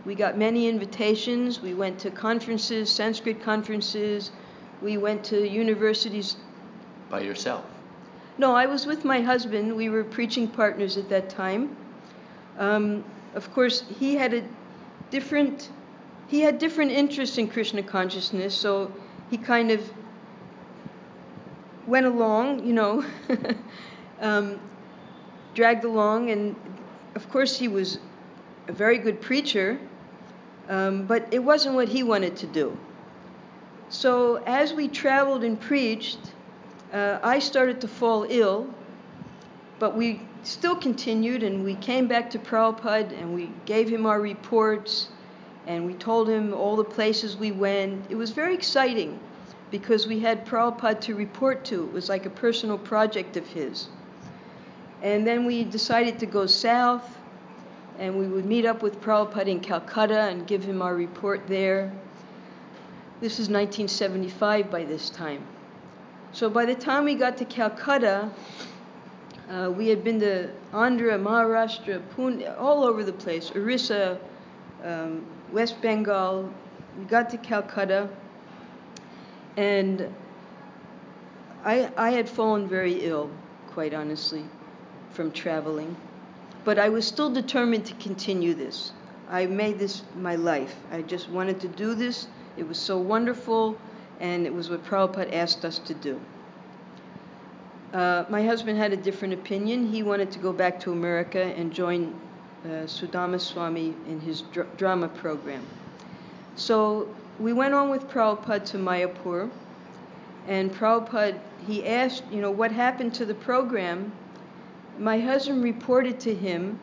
We 0.05 0.15
got 0.15 0.37
many 0.37 0.69
invitations. 0.69 1.61
We 1.61 1.75
went 1.75 1.99
to 2.01 2.11
conferences, 2.11 2.91
Sanskrit 2.91 3.43
conferences. 3.43 4.33
We 4.81 4.97
went 4.97 5.25
to 5.25 5.49
universities. 5.49 6.37
By 7.09 7.21
yourself? 7.21 7.65
No, 8.39 8.55
I 8.55 8.67
was 8.67 8.87
with 8.87 9.05
my 9.05 9.21
husband. 9.21 9.77
We 9.77 9.89
were 9.89 10.03
preaching 10.03 10.49
partners 10.49 10.97
at 10.97 11.09
that 11.11 11.29
time. 11.29 11.77
Um, 12.59 13.05
of 13.35 13.53
course, 13.53 13.85
he 13.99 14.17
had 14.17 14.35
a 14.35 14.45
different 15.11 15.71
he 16.29 16.41
had 16.41 16.59
different 16.59 16.91
interests 16.93 17.37
in 17.37 17.47
Krishna 17.47 17.83
consciousness, 17.83 18.55
so 18.55 18.91
he 19.31 19.37
kind 19.37 19.71
of 19.71 19.93
went 21.87 22.07
along, 22.07 22.65
you 22.65 22.73
know, 22.73 23.05
um, 24.21 24.59
dragged 25.55 25.85
along, 25.85 26.31
and 26.31 26.57
of 27.15 27.29
course 27.29 27.59
he 27.59 27.69
was 27.69 27.99
a 28.67 28.73
very 28.73 28.97
good 28.97 29.21
preacher, 29.21 29.79
um, 30.69 31.07
but 31.07 31.27
it 31.33 31.41
wasn't 31.41 31.75
what 31.75 31.89
he 31.89 32.03
wanted 32.03 32.37
to 32.37 32.47
do. 32.47 32.77
So 33.89 34.37
as 34.47 34.73
we 34.73 34.89
traveled 34.89 35.45
and 35.45 35.61
preached, 35.61 36.19
uh, 36.93 37.19
I 37.23 37.39
started 37.39 37.81
to 37.83 37.89
fall 37.89 38.27
ill, 38.29 38.73
but 39.79 39.97
we 39.97 40.21
still 40.43 40.77
continued, 40.77 41.43
and 41.43 41.65
we 41.65 41.75
came 41.75 42.07
back 42.09 42.31
to 42.31 42.39
Prabhupada 42.39 43.13
and 43.13 43.35
we 43.35 43.51
gave 43.67 43.89
him 43.89 44.07
our 44.07 44.21
reports 44.21 45.09
and 45.67 45.87
we 45.87 45.95
told 45.95 46.29
him 46.29 46.53
all 46.53 46.77
the 46.77 46.85
places 46.85 47.37
we 47.37 47.53
went. 47.53 48.05
It 48.11 48.17
was 48.17 48.31
very 48.31 48.55
exciting 48.55 49.21
because 49.71 50.07
we 50.07 50.19
had 50.21 50.45
Prabhupada 50.45 51.01
to 51.03 51.15
report 51.15 51.65
to. 51.67 51.85
It 51.85 51.93
was 51.93 52.09
like 52.09 52.27
a 52.27 52.31
personal 52.31 52.79
project 52.79 53.37
of 53.37 53.47
his. 53.47 53.89
And 55.03 55.27
then 55.27 55.45
we 55.45 55.65
decided 55.65 56.19
to 56.21 56.27
go 56.27 56.47
south, 56.47 57.12
and 57.99 58.19
we 58.19 58.27
would 58.27 58.45
meet 58.45 58.65
up 58.65 58.83
with 58.83 59.01
Prabhupada 59.01 59.47
in 59.47 59.61
Calcutta 59.61 60.23
and 60.23 60.47
give 60.47 60.65
him 60.65 60.83
our 60.83 60.95
report 60.95 61.47
there. 61.47 61.93
This 63.21 63.35
is 63.35 63.49
1975 63.49 64.71
by 64.71 64.85
this 64.85 65.11
time. 65.11 65.47
So 66.33 66.49
by 66.49 66.65
the 66.65 66.75
time 66.75 67.05
we 67.05 67.15
got 67.15 67.37
to 67.39 67.45
Calcutta, 67.45 68.31
uh, 69.51 69.71
we 69.71 69.89
had 69.89 70.03
been 70.03 70.19
to 70.21 70.51
Andhra, 70.73 71.21
Maharashtra, 71.23 72.03
Pune, 72.17 72.59
all 72.59 72.85
over 72.85 73.05
the 73.05 73.13
place, 73.13 73.53
Orissa, 73.55 74.19
um, 74.83 75.27
West 75.53 75.81
Bengal. 75.83 76.51
We 76.99 77.05
got 77.05 77.29
to 77.31 77.37
Calcutta, 77.37 78.09
and 79.57 80.13
I, 81.65 81.91
I 81.97 82.11
had 82.11 82.29
fallen 82.29 82.67
very 82.67 83.05
ill, 83.05 83.31
quite 83.69 83.93
honestly, 83.93 84.45
from 85.11 85.33
traveling. 85.33 85.95
But 86.65 86.79
I 86.79 86.89
was 86.89 87.07
still 87.07 87.31
determined 87.31 87.87
to 87.87 87.95
continue 87.95 88.55
this. 88.55 88.93
I 89.29 89.47
made 89.47 89.79
this 89.79 90.03
my 90.17 90.37
life. 90.37 90.77
I 90.91 91.03
just 91.03 91.29
wanted 91.31 91.61
to 91.61 91.69
do 91.69 91.95
this. 91.95 92.29
It 92.57 92.69
was 92.69 92.79
so 92.79 92.99
wonderful, 92.99 93.79
and 94.21 94.47
it 94.47 94.53
was 94.53 94.71
what 94.71 94.85
Prabhupada 94.85 95.33
asked 95.35 95.65
us 95.65 95.79
to 95.79 95.95
do. 95.95 96.21
Uh, 97.93 98.25
my 98.29 98.43
husband 98.43 98.79
had 98.79 98.93
a 98.93 98.97
different 98.97 99.35
opinion. 99.35 99.87
He 99.87 100.03
wanted 100.03 100.31
to 100.33 100.39
go 100.39 100.53
back 100.53 100.81
to 100.81 100.93
America 100.93 101.43
and 101.43 101.73
join 101.73 102.15
uh, 102.65 102.87
Sudama 102.87 103.41
Swami 103.41 103.95
in 104.07 104.21
his 104.21 104.43
dr- 104.43 104.77
drama 104.77 105.09
program. 105.09 105.67
So 106.57 107.09
we 107.39 107.53
went 107.53 107.75
on 107.75 107.91
with 107.91 108.09
Prabhupada 108.09 108.65
to 108.67 108.79
Mayapur, 108.79 109.51
and 110.47 110.73
Prabhupada, 110.73 111.39
he 111.67 111.87
asked, 111.87 112.25
you 112.31 112.41
know, 112.41 112.51
what 112.51 112.73
happened 112.73 113.15
to 113.15 113.25
the 113.25 113.35
program. 113.35 114.13
My 114.99 115.19
husband 115.19 115.65
reported 115.65 116.21
to 116.21 116.35
him 116.35 116.79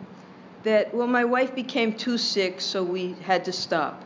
that, 0.63 0.93
well, 0.93 1.07
my 1.07 1.25
wife 1.25 1.55
became 1.55 1.93
too 1.93 2.17
sick, 2.17 2.59
so 2.59 2.83
we 2.83 3.15
had 3.23 3.45
to 3.45 3.53
stop. 3.53 4.03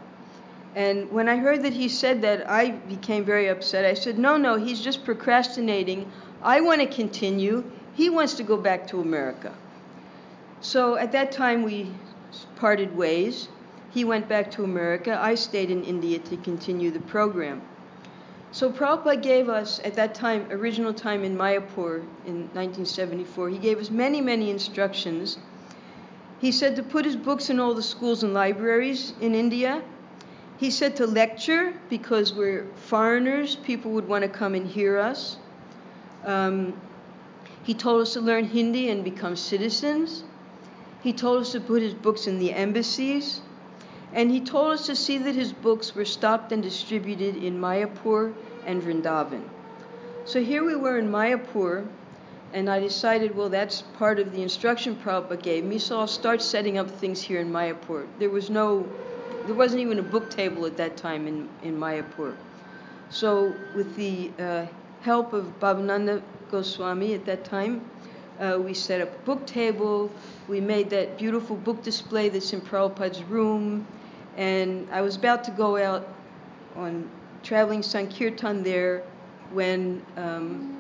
And 0.75 1.11
when 1.11 1.29
I 1.29 1.37
heard 1.37 1.63
that 1.63 1.73
he 1.73 1.87
said 1.87 2.21
that, 2.23 2.49
I 2.49 2.71
became 2.71 3.23
very 3.23 3.47
upset. 3.47 3.85
I 3.85 3.93
said, 3.93 4.17
no, 4.17 4.37
no, 4.37 4.55
he's 4.55 4.81
just 4.81 5.05
procrastinating. 5.05 6.11
I 6.41 6.61
want 6.61 6.81
to 6.81 6.87
continue. 6.87 7.63
He 7.93 8.09
wants 8.09 8.33
to 8.35 8.43
go 8.43 8.57
back 8.57 8.87
to 8.87 8.99
America. 8.99 9.53
So 10.61 10.95
at 10.95 11.11
that 11.11 11.31
time, 11.31 11.63
we 11.63 11.91
parted 12.55 12.95
ways. 12.95 13.47
He 13.91 14.03
went 14.03 14.27
back 14.27 14.49
to 14.51 14.63
America. 14.63 15.19
I 15.21 15.35
stayed 15.35 15.69
in 15.69 15.83
India 15.83 16.19
to 16.19 16.37
continue 16.37 16.89
the 16.89 17.01
program. 17.01 17.61
So 18.53 18.69
Prabhupada 18.71 19.19
gave 19.19 19.49
us, 19.49 19.79
at 19.83 19.95
that 19.95 20.13
time, 20.13 20.45
original 20.51 20.93
time 20.93 21.23
in 21.23 21.35
Mayapur 21.35 22.03
in 22.27 22.49
1974, 22.53 23.49
he 23.49 23.57
gave 23.57 23.79
us 23.79 23.89
many, 23.89 24.21
many 24.21 24.51
instructions. 24.51 25.39
He 26.39 26.51
said 26.51 26.75
to 26.75 26.83
put 26.83 27.03
his 27.03 27.15
books 27.15 27.49
in 27.49 27.59
all 27.59 27.73
the 27.73 27.81
schools 27.81 28.21
and 28.21 28.31
libraries 28.31 29.13
in 29.19 29.33
India. 29.33 29.81
He 30.59 30.69
said 30.69 30.95
to 30.97 31.07
lecture 31.07 31.73
because 31.89 32.31
we're 32.31 32.67
foreigners, 32.75 33.55
people 33.55 33.89
would 33.93 34.07
want 34.07 34.21
to 34.21 34.29
come 34.29 34.53
and 34.53 34.67
hear 34.67 34.99
us. 34.99 35.37
Um, 36.23 36.79
he 37.63 37.73
told 37.73 38.03
us 38.03 38.13
to 38.13 38.21
learn 38.21 38.45
Hindi 38.45 38.89
and 38.89 39.03
become 39.03 39.35
citizens. 39.35 40.25
He 41.01 41.11
told 41.11 41.41
us 41.41 41.53
to 41.53 41.59
put 41.59 41.81
his 41.81 41.95
books 41.95 42.27
in 42.27 42.37
the 42.37 42.53
embassies. 42.53 43.41
And 44.13 44.29
he 44.29 44.39
told 44.39 44.73
us 44.73 44.85
to 44.85 44.95
see 44.95 45.17
that 45.17 45.33
his 45.33 45.51
books 45.51 45.95
were 45.95 46.05
stocked 46.05 46.51
and 46.51 46.61
distributed 46.61 47.35
in 47.35 47.59
Mayapur 47.59 48.33
and 48.65 48.81
Vrindavan. 48.81 49.43
So 50.25 50.41
here 50.41 50.63
we 50.63 50.75
were 50.75 50.99
in 50.99 51.09
Mayapur, 51.09 51.87
and 52.53 52.69
I 52.69 52.79
decided, 52.79 53.35
well, 53.35 53.49
that's 53.49 53.81
part 53.97 54.19
of 54.19 54.31
the 54.31 54.43
instruction 54.43 54.95
Prabhupada 54.95 55.41
gave 55.41 55.63
me, 55.63 55.79
so 55.79 55.99
I'll 55.99 56.07
start 56.07 56.43
setting 56.43 56.77
up 56.77 56.89
things 56.89 57.21
here 57.21 57.41
in 57.41 57.51
Mayapur. 57.51 58.05
There 58.19 58.29
was 58.29 58.51
no, 58.51 58.87
there 59.47 59.55
wasn't 59.55 59.81
even 59.81 59.97
a 59.97 60.03
book 60.03 60.29
table 60.29 60.67
at 60.67 60.77
that 60.77 60.95
time 60.95 61.27
in, 61.27 61.49
in 61.63 61.77
Mayapur. 61.79 62.35
So 63.09 63.53
with 63.75 63.95
the 63.95 64.31
uh, 64.39 64.67
help 65.01 65.33
of 65.33 65.59
Bhavananda 65.59 66.21
Goswami 66.51 67.15
at 67.15 67.25
that 67.25 67.43
time, 67.43 67.89
uh, 68.39 68.59
we 68.59 68.73
set 68.73 69.01
up 69.01 69.13
a 69.13 69.25
book 69.25 69.45
table. 69.47 70.11
We 70.47 70.61
made 70.61 70.89
that 70.91 71.17
beautiful 71.17 71.55
book 71.55 71.83
display 71.83 72.29
that's 72.29 72.53
in 72.53 72.61
Prabhupada's 72.61 73.23
room. 73.23 73.87
And 74.37 74.87
I 74.91 75.01
was 75.01 75.15
about 75.15 75.43
to 75.45 75.51
go 75.51 75.77
out 75.77 76.07
on 76.75 77.09
traveling 77.43 77.83
Sankirtan 77.83 78.63
there 78.63 79.03
when 79.51 80.01
um, 80.17 80.75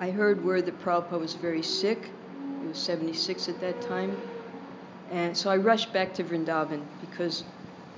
I 0.00 0.10
heard 0.10 0.44
word 0.44 0.66
that 0.66 0.80
Prabhupada 0.80 1.20
was 1.20 1.34
very 1.34 1.62
sick. 1.62 2.10
He 2.62 2.68
was 2.68 2.78
76 2.78 3.48
at 3.48 3.60
that 3.60 3.80
time. 3.82 4.16
And 5.10 5.36
so 5.36 5.50
I 5.50 5.56
rushed 5.56 5.92
back 5.92 6.14
to 6.14 6.24
Vrindavan 6.24 6.82
because 7.00 7.44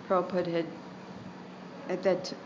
Prabhupada 0.08 0.50
had, 0.50 0.66
at 1.88 2.02
that 2.02 2.24
t- 2.24 2.36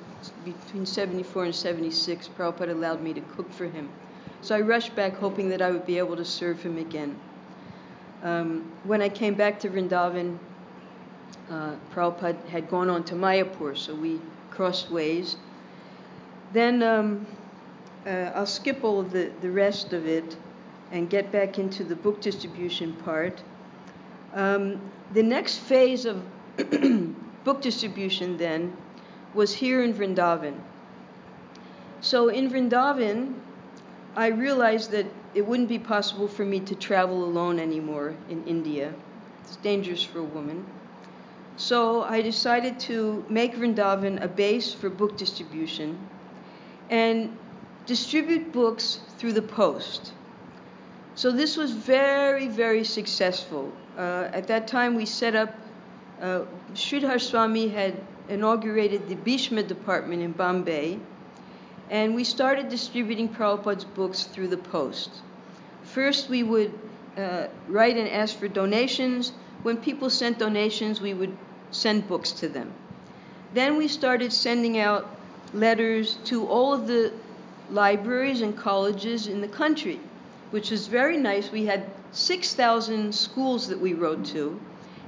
between 0.45 0.85
74 0.85 1.47
and 1.47 1.55
76, 1.55 2.29
Prabhupada 2.37 2.71
allowed 2.71 3.03
me 3.03 3.15
to 3.15 3.21
cook 3.23 3.51
for 3.53 3.67
him. 3.67 3.89
So 4.43 4.55
I 4.55 4.61
rushed 4.61 4.95
back 4.95 5.15
hoping 5.15 5.49
that 5.51 5.63
I 5.63 5.71
would 5.71 5.87
be 5.87 5.99
able 5.99 6.17
to 6.17 6.25
serve 6.25 6.63
him 6.63 6.79
again. 6.79 7.19
Um, 8.23 8.71
when 8.85 9.01
I 9.01 9.09
came 9.09 9.35
back 9.35 9.59
to 9.61 9.71
Vrindavan, 9.71 10.39
uh, 11.51 11.75
Prabhupada 11.93 12.47
had 12.49 12.71
gone 12.71 12.89
on 12.89 13.05
to 13.05 13.15
Mayapur, 13.15 13.77
so 13.77 13.95
we 13.95 14.21
crossed 14.51 14.91
ways. 14.91 15.37
Then 16.53 16.83
um, 16.83 17.27
uh, 18.07 18.31
I'll 18.35 18.47
skip 18.47 18.85
all 18.85 19.01
of 19.01 19.11
the, 19.11 19.31
the 19.41 19.51
rest 19.51 19.93
of 19.93 20.07
it 20.07 20.37
and 20.93 21.11
get 21.11 21.31
back 21.31 21.59
into 21.59 21.85
the 21.85 21.97
book 21.97 22.21
distribution 22.21 22.93
part. 22.95 23.43
Um, 24.35 24.81
the 25.13 25.23
next 25.23 25.59
phase 25.59 26.05
of 26.05 26.23
book 27.45 27.63
distribution 27.63 28.37
then 28.37 28.77
was 29.35 29.53
here 29.53 29.83
in 29.83 29.95
Vrindavan. 29.95 30.59
So 32.01 32.29
in 32.29 32.51
Vrindavan, 32.51 33.35
I 34.17 34.29
realized 34.29 34.91
that 34.93 35.07
it 35.35 35.47
wouldn't 35.47 35.69
be 35.69 35.79
possible 35.79 36.27
for 36.27 36.45
me 36.45 36.61
to 36.61 36.75
travel 36.75 37.25
alone 37.25 37.61
anymore 37.61 38.15
in 38.29 38.45
India. 38.45 38.93
It's 39.43 39.57
dangerous 39.57 40.03
for 40.03 40.19
a 40.19 40.25
woman. 40.25 40.67
So 41.61 42.05
I 42.05 42.23
decided 42.23 42.81
to 42.89 43.23
make 43.29 43.55
Vrindavan 43.55 44.25
a 44.25 44.29
base 44.29 44.73
for 44.73 44.89
book 44.89 45.19
distribution 45.19 45.99
and 46.89 47.37
distribute 47.85 48.51
books 48.51 49.01
through 49.19 49.35
the 49.35 49.43
post. 49.43 50.15
So 51.17 51.31
this 51.31 51.59
was 51.59 51.73
very, 51.73 52.49
very 52.49 52.83
successful. 52.83 53.71
Uh, 53.99 54.31
at 54.33 54.47
that 54.47 54.69
time, 54.69 54.95
we 54.95 55.05
set 55.05 55.37
up, 55.37 55.55
uh, 56.23 56.45
Sridhar 56.73 57.21
Swami 57.21 57.69
had 57.69 57.95
inaugurated 58.31 59.11
the 59.11 59.17
Bhishma 59.17 59.63
department 59.63 60.23
in 60.23 60.33
Bombay, 60.33 60.99
and 61.91 62.15
we 62.15 62.25
started 62.25 62.71
distributing 62.71 63.29
Prabhupada's 63.29 63.85
books 63.85 64.25
through 64.25 64.49
the 64.49 64.57
post. 64.57 65.11
First, 65.83 66.31
we 66.31 66.43
would 66.43 66.73
uh, 67.19 67.49
write 67.69 67.99
and 67.99 68.09
ask 68.09 68.39
for 68.39 68.49
donations. 68.49 69.33
When 69.63 69.77
people 69.77 70.09
sent 70.09 70.39
donations, 70.39 71.03
we 71.03 71.13
would 71.13 71.37
send 71.71 72.09
books 72.09 72.33
to 72.33 72.49
them. 72.49 72.73
Then 73.55 73.77
we 73.77 73.89
started 73.89 74.33
sending 74.33 74.79
out 74.79 75.09
letters 75.53 76.19
to 76.25 76.47
all 76.47 76.73
of 76.73 76.87
the 76.87 77.13
libraries 77.71 78.43
and 78.43 78.57
colleges 78.57 79.27
in 79.27 79.41
the 79.41 79.49
country, 79.49 80.01
which 80.51 80.71
was 80.71 80.87
very 80.87 81.17
nice. 81.17 81.51
We 81.51 81.67
had 81.67 81.87
6,000 82.13 83.15
schools 83.15 83.69
that 83.69 83.81
we 83.81 83.95
wrote 83.95 84.25
to, 84.27 84.61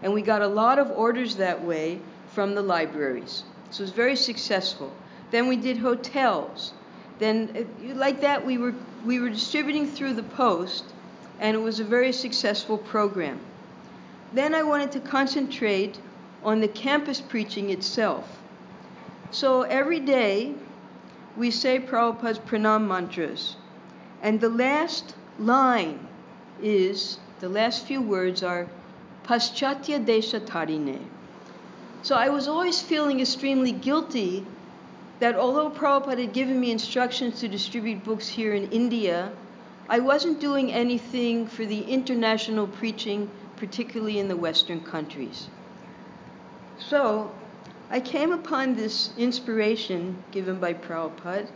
and 0.02 0.12
we 0.12 0.22
got 0.22 0.42
a 0.42 0.46
lot 0.46 0.78
of 0.78 0.90
orders 0.90 1.36
that 1.36 1.64
way 1.64 2.00
from 2.32 2.54
the 2.54 2.62
libraries. 2.62 3.44
So 3.70 3.82
it 3.82 3.84
was 3.84 3.90
very 3.90 4.16
successful. 4.16 4.92
Then 5.30 5.48
we 5.48 5.56
did 5.56 5.78
hotels. 5.78 6.72
Then, 7.18 7.50
uh, 7.56 7.94
like 7.94 8.20
that, 8.20 8.44
we 8.44 8.58
were, 8.58 8.74
we 9.04 9.20
were 9.20 9.30
distributing 9.30 9.86
through 9.86 10.14
the 10.14 10.22
post, 10.22 10.84
and 11.40 11.56
it 11.56 11.60
was 11.60 11.80
a 11.80 11.84
very 11.84 12.12
successful 12.12 12.78
program. 12.78 13.40
Then 14.32 14.54
I 14.54 14.62
wanted 14.62 14.92
to 14.92 15.00
concentrate 15.00 15.98
on 16.44 16.60
the 16.60 16.68
campus 16.68 17.20
preaching 17.20 17.70
itself. 17.70 18.42
So 19.30 19.62
every 19.62 20.00
day 20.00 20.54
we 21.36 21.50
say 21.50 21.78
Prabhupada's 21.78 22.38
pranam 22.38 22.86
mantras, 22.86 23.56
and 24.20 24.40
the 24.40 24.48
last 24.48 25.14
line 25.38 26.06
is 26.62 27.18
the 27.40 27.48
last 27.48 27.86
few 27.86 28.02
words 28.02 28.42
are 28.42 28.68
Paschatya 29.24 30.04
Desha 30.04 30.40
Tarine. 30.40 31.00
So 32.02 32.16
I 32.16 32.28
was 32.28 32.48
always 32.48 32.82
feeling 32.82 33.20
extremely 33.20 33.72
guilty 33.72 34.44
that 35.20 35.36
although 35.36 35.70
Prabhupada 35.70 36.22
had 36.22 36.32
given 36.32 36.58
me 36.58 36.72
instructions 36.72 37.40
to 37.40 37.48
distribute 37.48 38.02
books 38.02 38.26
here 38.26 38.54
in 38.54 38.70
India, 38.70 39.30
I 39.88 40.00
wasn't 40.00 40.40
doing 40.40 40.72
anything 40.72 41.46
for 41.46 41.64
the 41.64 41.82
international 41.82 42.66
preaching, 42.66 43.30
particularly 43.56 44.18
in 44.18 44.28
the 44.28 44.36
Western 44.36 44.80
countries. 44.80 45.48
So 46.88 47.30
I 47.90 48.00
came 48.00 48.32
upon 48.32 48.74
this 48.74 49.10
inspiration 49.16 50.22
given 50.30 50.58
by 50.58 50.74
Prabhupada 50.74 51.48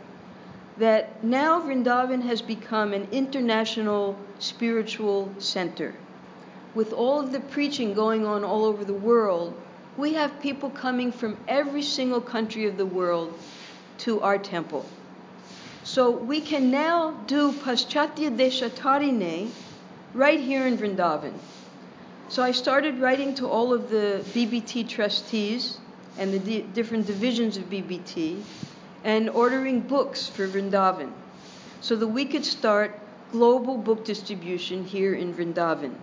that 0.77 1.23
now 1.23 1.59
Vrindavan 1.59 2.21
has 2.21 2.41
become 2.41 2.93
an 2.93 3.07
international 3.11 4.15
spiritual 4.39 5.33
center. 5.39 5.95
With 6.75 6.93
all 6.93 7.19
of 7.19 7.31
the 7.31 7.39
preaching 7.39 7.93
going 7.93 8.25
on 8.25 8.43
all 8.43 8.65
over 8.65 8.85
the 8.85 8.93
world, 8.93 9.53
we 9.97 10.13
have 10.13 10.39
people 10.39 10.69
coming 10.69 11.11
from 11.11 11.37
every 11.47 11.81
single 11.81 12.21
country 12.21 12.65
of 12.67 12.77
the 12.77 12.85
world 12.85 13.33
to 13.99 14.21
our 14.21 14.37
temple. 14.37 14.85
So 15.83 16.11
we 16.11 16.41
can 16.41 16.69
now 16.69 17.11
do 17.25 17.51
Paschatya 17.51 18.37
Deshatarine 18.37 19.49
right 20.13 20.39
here 20.39 20.67
in 20.67 20.77
Vrindavan. 20.77 21.33
So 22.29 22.43
I 22.43 22.51
started 22.51 22.99
writing 22.99 23.35
to 23.35 23.47
all 23.47 23.71
of 23.73 23.89
the 23.89 24.21
BBT 24.33 24.89
trustees 24.89 25.77
and 26.17 26.33
the 26.33 26.39
di- 26.39 26.61
different 26.73 27.07
divisions 27.07 27.55
of 27.55 27.69
BBT 27.69 28.43
and 29.05 29.29
ordering 29.29 29.79
books 29.79 30.27
for 30.27 30.45
Vrindavan 30.45 31.13
so 31.79 31.95
that 31.95 32.07
we 32.07 32.25
could 32.25 32.43
start 32.43 32.99
global 33.31 33.77
book 33.77 34.03
distribution 34.03 34.83
here 34.83 35.13
in 35.15 35.33
Vrindavan. 35.33 35.95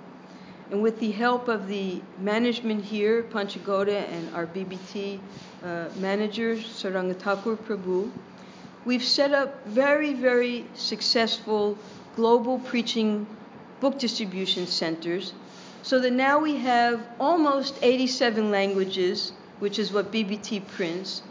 And 0.71 0.83
with 0.83 0.99
the 0.99 1.11
help 1.11 1.49
of 1.49 1.69
the 1.69 2.01
management 2.19 2.87
here, 2.87 3.23
Panchagauda, 3.25 4.09
and 4.11 4.35
our 4.35 4.47
BBT 4.47 5.21
uh, 5.63 5.89
manager, 5.99 6.57
Sarangathakur 6.57 7.59
Prabhu, 7.59 8.11
we've 8.87 9.05
set 9.05 9.33
up 9.33 9.67
very, 9.67 10.15
very 10.15 10.65
successful 10.73 11.77
global 12.17 12.59
preaching 12.61 13.27
book 13.81 13.99
distribution 13.99 14.67
centers 14.67 15.35
so 15.85 16.01
that 16.01 16.13
now 16.13 16.39
we 16.39 16.57
have 16.57 17.07
almost 17.21 17.79
87 17.83 18.51
languages 18.51 19.33
which 19.59 19.79
is 19.79 19.93
what 19.93 20.11
BBT 20.11 20.67
prints. 20.67 21.23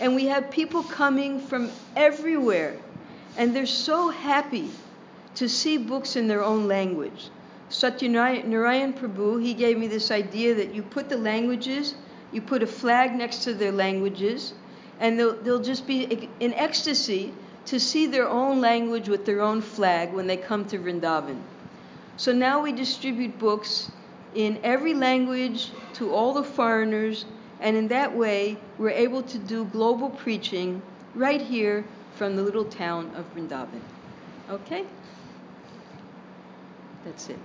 And 0.00 0.14
we 0.14 0.26
have 0.26 0.50
people 0.50 0.82
coming 0.82 1.40
from 1.40 1.70
everywhere, 1.94 2.76
and 3.36 3.54
they're 3.54 3.66
so 3.66 4.10
happy 4.10 4.70
to 5.34 5.48
see 5.48 5.76
books 5.76 6.16
in 6.16 6.28
their 6.28 6.42
own 6.42 6.68
language. 6.68 7.30
Satyanarayan 7.70 8.94
Prabhu, 8.96 9.42
he 9.42 9.54
gave 9.54 9.76
me 9.78 9.88
this 9.88 10.10
idea 10.10 10.54
that 10.54 10.74
you 10.74 10.82
put 10.82 11.08
the 11.08 11.16
languages, 11.16 11.94
you 12.32 12.40
put 12.40 12.62
a 12.62 12.66
flag 12.66 13.14
next 13.14 13.42
to 13.44 13.54
their 13.54 13.72
languages, 13.72 14.54
and 15.00 15.18
they'll, 15.18 15.36
they'll 15.42 15.62
just 15.62 15.86
be 15.86 16.28
in 16.40 16.54
ecstasy 16.54 17.34
to 17.64 17.80
see 17.80 18.06
their 18.06 18.28
own 18.28 18.60
language 18.60 19.08
with 19.08 19.26
their 19.26 19.40
own 19.40 19.60
flag 19.60 20.12
when 20.12 20.26
they 20.26 20.36
come 20.36 20.64
to 20.66 20.78
Vrindavan. 20.78 21.40
So 22.16 22.32
now 22.32 22.62
we 22.62 22.72
distribute 22.72 23.38
books 23.38 23.90
in 24.36 24.60
every 24.62 24.92
language 24.92 25.70
to 25.94 26.12
all 26.12 26.34
the 26.34 26.44
foreigners 26.44 27.24
and 27.60 27.76
in 27.76 27.88
that 27.88 28.14
way, 28.14 28.58
we're 28.78 28.90
able 28.90 29.22
to 29.22 29.38
do 29.38 29.64
global 29.64 30.10
preaching 30.10 30.82
right 31.14 31.40
here 31.40 31.84
from 32.14 32.36
the 32.36 32.42
little 32.42 32.66
town 32.66 33.10
of 33.16 33.24
Vrindavan. 33.34 33.80
Okay? 34.50 34.84
That's 37.04 37.30
it. 37.30 37.38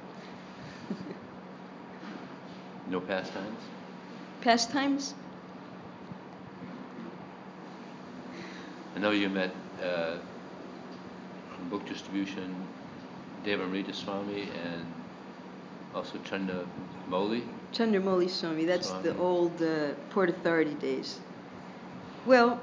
no 2.90 3.00
pastimes? 3.00 3.60
Pastimes? 4.42 5.14
I 8.96 9.00
know 9.00 9.12
you 9.12 9.30
met 9.30 9.56
uh, 9.82 10.18
from 11.56 11.70
book 11.70 11.88
distribution 11.88 12.54
Devamrita 13.46 13.96
Swami 13.96 14.50
and 14.66 14.86
also 15.96 16.18
Chanda 16.20 16.66
Moli. 17.10 17.44
Chandramauli 17.74 18.30
Swami, 18.30 18.66
that's 18.66 18.90
Swami. 18.90 19.04
the 19.04 19.18
old 19.18 19.62
uh, 19.62 19.94
Port 20.10 20.30
Authority 20.30 20.74
days. 20.76 21.20
Well, 22.26 22.60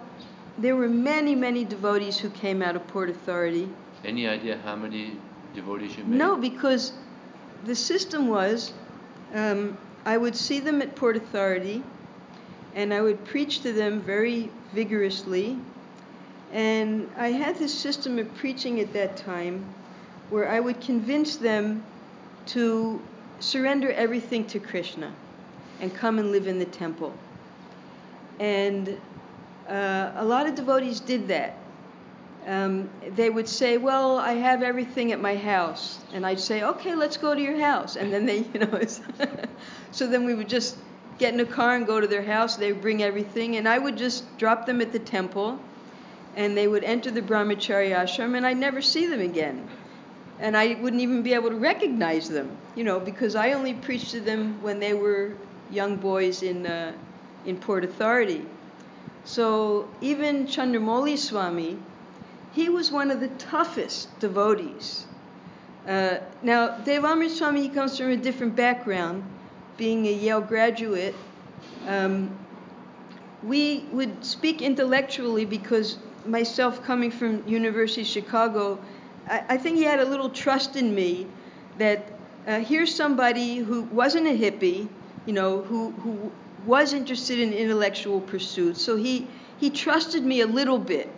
there 0.58 0.76
were 0.76 0.88
many, 0.88 1.34
many 1.34 1.64
devotees 1.64 2.18
who 2.18 2.30
came 2.30 2.62
out 2.62 2.76
of 2.76 2.86
Port 2.88 3.10
Authority. 3.10 3.68
Any 4.04 4.28
idea 4.28 4.58
how 4.64 4.76
many 4.76 5.16
devotees 5.54 5.96
you 5.96 6.04
met? 6.04 6.16
No, 6.16 6.36
because 6.36 6.92
the 7.64 7.74
system 7.74 8.28
was 8.28 8.72
um, 9.34 9.76
I 10.04 10.16
would 10.16 10.36
see 10.36 10.60
them 10.60 10.80
at 10.80 10.94
Port 10.96 11.16
Authority 11.16 11.82
and 12.74 12.94
I 12.94 13.02
would 13.02 13.24
preach 13.24 13.60
to 13.60 13.72
them 13.72 14.00
very 14.00 14.50
vigorously. 14.72 15.58
And 16.52 17.10
I 17.16 17.28
had 17.32 17.58
this 17.58 17.74
system 17.74 18.18
of 18.18 18.32
preaching 18.36 18.80
at 18.80 18.92
that 18.92 19.16
time 19.16 19.66
where 20.30 20.48
I 20.48 20.60
would 20.60 20.80
convince 20.80 21.36
them 21.36 21.84
to 22.46 23.00
surrender 23.40 23.90
everything 23.92 24.44
to 24.46 24.58
Krishna 24.58 25.12
and 25.80 25.94
come 25.94 26.18
and 26.18 26.32
live 26.32 26.46
in 26.46 26.58
the 26.58 26.64
temple. 26.64 27.14
And 28.40 28.98
uh, 29.68 30.12
a 30.16 30.24
lot 30.24 30.46
of 30.46 30.54
devotees 30.54 31.00
did 31.00 31.28
that. 31.28 31.56
Um, 32.46 32.88
they 33.14 33.28
would 33.28 33.48
say, 33.48 33.76
"Well, 33.76 34.18
I 34.18 34.32
have 34.32 34.62
everything 34.62 35.12
at 35.12 35.20
my 35.20 35.36
house," 35.36 35.98
and 36.14 36.24
I'd 36.24 36.40
say, 36.40 36.62
"Okay, 36.62 36.94
let's 36.94 37.16
go 37.16 37.34
to 37.34 37.40
your 37.40 37.58
house." 37.58 37.96
And 37.96 38.12
then 38.12 38.24
they, 38.24 38.38
you 38.54 38.60
know, 38.60 38.80
so 39.90 40.06
then 40.06 40.24
we 40.24 40.34
would 40.34 40.48
just 40.48 40.76
get 41.18 41.34
in 41.34 41.40
a 41.40 41.44
car 41.44 41.74
and 41.74 41.86
go 41.86 42.00
to 42.00 42.06
their 42.06 42.22
house. 42.22 42.56
They 42.56 42.72
would 42.72 42.80
bring 42.80 43.02
everything, 43.02 43.56
and 43.56 43.68
I 43.68 43.78
would 43.78 43.98
just 43.98 44.38
drop 44.38 44.66
them 44.66 44.80
at 44.80 44.92
the 44.92 44.98
temple, 44.98 45.58
and 46.36 46.56
they 46.56 46.68
would 46.68 46.84
enter 46.84 47.10
the 47.10 47.22
brahmacharya 47.22 47.94
ashram, 48.04 48.36
and 48.36 48.46
I'd 48.46 48.56
never 48.56 48.80
see 48.80 49.06
them 49.06 49.20
again 49.20 49.68
and 50.40 50.56
I 50.56 50.74
wouldn't 50.74 51.02
even 51.02 51.22
be 51.22 51.34
able 51.34 51.50
to 51.50 51.56
recognize 51.56 52.28
them, 52.28 52.56
you 52.74 52.84
know, 52.84 53.00
because 53.00 53.34
I 53.34 53.52
only 53.52 53.74
preached 53.74 54.10
to 54.12 54.20
them 54.20 54.62
when 54.62 54.78
they 54.78 54.94
were 54.94 55.32
young 55.70 55.96
boys 55.96 56.42
in 56.42 56.66
uh, 56.66 56.92
in 57.44 57.56
Port 57.56 57.84
Authority. 57.84 58.46
So 59.24 59.88
even 60.00 60.46
Chandramauli 60.46 61.18
Swami, 61.18 61.78
he 62.52 62.68
was 62.68 62.90
one 62.90 63.10
of 63.10 63.20
the 63.20 63.28
toughest 63.28 64.18
devotees. 64.20 65.06
Uh, 65.86 66.18
now, 66.42 66.78
Devamrita 66.84 67.30
Swami, 67.30 67.62
he 67.62 67.68
comes 67.68 67.96
from 67.96 68.10
a 68.10 68.16
different 68.16 68.54
background, 68.54 69.24
being 69.76 70.06
a 70.06 70.12
Yale 70.12 70.40
graduate. 70.40 71.14
Um, 71.86 72.38
we 73.42 73.86
would 73.92 74.24
speak 74.24 74.60
intellectually 74.60 75.44
because 75.44 75.98
myself 76.26 76.82
coming 76.84 77.10
from 77.10 77.46
University 77.46 78.02
of 78.02 78.06
Chicago, 78.08 78.78
I, 79.28 79.56
think 79.58 79.76
he 79.76 79.84
had 79.84 80.00
a 80.00 80.04
little 80.04 80.30
trust 80.30 80.76
in 80.76 80.94
me 80.94 81.26
that 81.78 82.06
uh, 82.46 82.60
here's 82.60 82.94
somebody 82.94 83.58
who 83.58 83.82
wasn't 83.82 84.26
a 84.26 84.36
hippie, 84.36 84.88
you 85.26 85.32
know, 85.32 85.62
who, 85.62 85.90
who 85.90 86.32
was 86.64 86.92
interested 86.92 87.38
in 87.38 87.52
intellectual 87.52 88.20
pursuits. 88.20 88.82
So 88.82 88.96
he, 88.96 89.26
he 89.58 89.70
trusted 89.70 90.24
me 90.24 90.40
a 90.40 90.46
little 90.46 90.78
bit. 90.78 91.10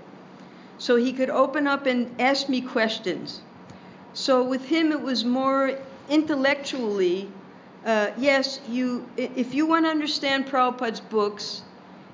So 0.78 0.96
he 0.96 1.12
could 1.12 1.30
open 1.30 1.66
up 1.66 1.86
and 1.86 2.20
ask 2.20 2.48
me 2.48 2.60
questions. 2.60 3.42
So 4.12 4.42
with 4.42 4.64
him, 4.64 4.92
it 4.92 5.00
was 5.00 5.24
more 5.24 5.78
intellectually. 6.08 7.30
Uh, 7.84 8.10
yes, 8.18 8.60
you. 8.68 9.08
If 9.16 9.54
you 9.54 9.66
want 9.66 9.84
to 9.84 9.90
understand 9.90 10.46
Prabhupada's 10.46 11.00
books, 11.00 11.62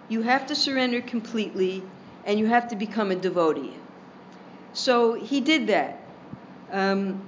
you 0.09 0.22
have 0.22 0.46
to 0.48 0.54
surrender 0.54 1.00
completely, 1.00 1.82
and 2.24 2.38
you 2.38 2.46
have 2.46 2.68
to 2.68 2.76
become 2.76 3.11
a 3.11 3.16
devotee. 3.16 3.74
So 4.76 5.14
he 5.14 5.40
did 5.40 5.68
that. 5.68 5.98
Um, 6.70 7.22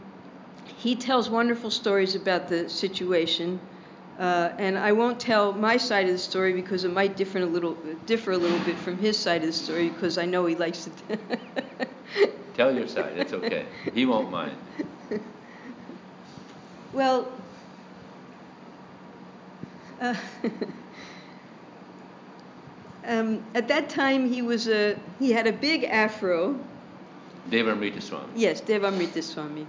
he 0.66 0.94
tells 0.94 1.30
wonderful 1.30 1.70
stories 1.70 2.14
about 2.14 2.48
the 2.48 2.68
situation. 2.68 3.58
Uh, 4.18 4.50
and 4.58 4.76
I 4.76 4.92
won't 4.92 5.18
tell 5.18 5.54
my 5.54 5.78
side 5.78 6.06
of 6.06 6.12
the 6.12 6.18
story 6.18 6.52
because 6.52 6.84
it 6.84 6.92
might 6.92 7.16
differ 7.16 7.38
a 7.38 7.46
little 7.46 7.74
differ 8.04 8.32
a 8.32 8.37
little 8.37 8.58
bit 8.66 8.76
from 8.76 8.98
his 8.98 9.18
side 9.18 9.40
of 9.40 9.46
the 9.46 9.52
story 9.54 9.88
because 9.88 10.18
I 10.18 10.26
know 10.26 10.44
he 10.44 10.56
likes 10.56 10.90
to. 11.08 11.18
tell 12.54 12.74
your 12.74 12.87
side. 12.87 13.16
It's 13.16 13.32
okay. 13.32 13.64
He 13.94 14.04
won't 14.04 14.30
mind. 14.30 14.56
well. 16.92 17.32
Uh, 19.98 20.14
um, 23.06 23.42
at 23.54 23.68
that 23.68 23.88
time, 23.88 24.30
he 24.30 24.42
was 24.42 24.68
a 24.68 24.98
he 25.18 25.32
had 25.32 25.46
a 25.46 25.52
big 25.52 25.84
afro. 25.84 26.61
Devamrita 27.50 28.02
Swami. 28.02 28.26
Yes, 28.37 28.61
Devamrita 28.61 29.22
Swami. 29.22 29.66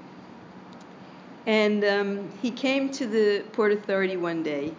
And 1.45 1.83
um, 1.83 2.29
he 2.41 2.51
came 2.51 2.89
to 2.91 3.07
the 3.07 3.43
Port 3.53 3.71
Authority 3.71 4.17
one 4.17 4.43
day 4.43 4.73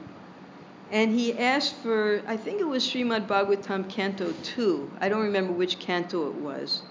and 0.91 1.13
he 1.13 1.39
asked 1.39 1.77
for, 1.77 2.21
I 2.27 2.37
think 2.37 2.61
it 2.61 2.67
was 2.67 2.85
Srimad 2.85 3.27
Bhagavatam 3.29 3.89
Canto 3.89 4.33
2. 4.43 4.91
I 5.01 5.09
don't 5.09 5.23
remember 5.23 5.53
which 5.53 5.79
canto 5.79 6.29
it 6.29 6.35
was. 6.35 6.83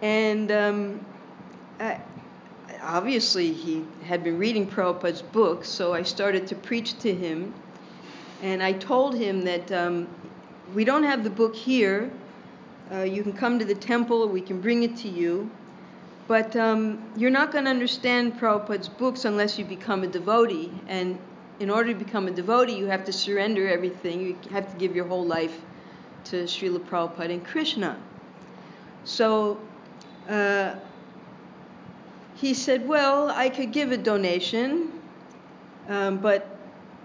And 0.00 0.50
um, 0.50 1.04
I, 1.78 2.00
obviously, 2.82 3.52
he 3.52 3.84
had 4.04 4.24
been 4.24 4.38
reading 4.38 4.66
Prabhupada's 4.66 5.20
book, 5.20 5.66
so 5.66 5.92
I 5.92 6.02
started 6.02 6.46
to 6.46 6.54
preach 6.54 6.98
to 7.00 7.14
him. 7.14 7.52
And 8.42 8.62
I 8.62 8.72
told 8.72 9.14
him 9.14 9.42
that 9.42 9.70
um, 9.72 10.08
we 10.74 10.84
don't 10.84 11.04
have 11.04 11.22
the 11.22 11.30
book 11.30 11.54
here. 11.54 12.10
Uh, 12.92 13.02
you 13.02 13.22
can 13.22 13.32
come 13.32 13.58
to 13.58 13.64
the 13.64 13.74
temple, 13.74 14.28
we 14.28 14.40
can 14.40 14.60
bring 14.60 14.82
it 14.82 14.96
to 14.96 15.08
you. 15.08 15.50
But 16.26 16.54
um, 16.56 17.02
you're 17.16 17.30
not 17.30 17.52
going 17.52 17.64
to 17.64 17.70
understand 17.70 18.38
Prabhupada's 18.38 18.88
books 18.88 19.24
unless 19.24 19.58
you 19.58 19.64
become 19.64 20.02
a 20.04 20.06
devotee. 20.06 20.70
And 20.86 21.18
in 21.58 21.70
order 21.70 21.92
to 21.92 21.98
become 21.98 22.28
a 22.28 22.30
devotee, 22.30 22.76
you 22.76 22.86
have 22.86 23.04
to 23.06 23.12
surrender 23.12 23.68
everything. 23.68 24.20
You 24.20 24.36
have 24.50 24.70
to 24.70 24.78
give 24.78 24.94
your 24.94 25.06
whole 25.06 25.24
life 25.24 25.56
to 26.26 26.44
Srila 26.44 26.80
Prabhupada 26.80 27.30
and 27.30 27.44
Krishna. 27.44 27.98
So 29.04 29.60
uh, 30.28 30.74
he 32.36 32.54
said, 32.54 32.86
Well, 32.86 33.30
I 33.30 33.48
could 33.48 33.72
give 33.72 33.92
a 33.92 33.96
donation, 33.96 34.92
um, 35.88 36.18
but 36.18 36.56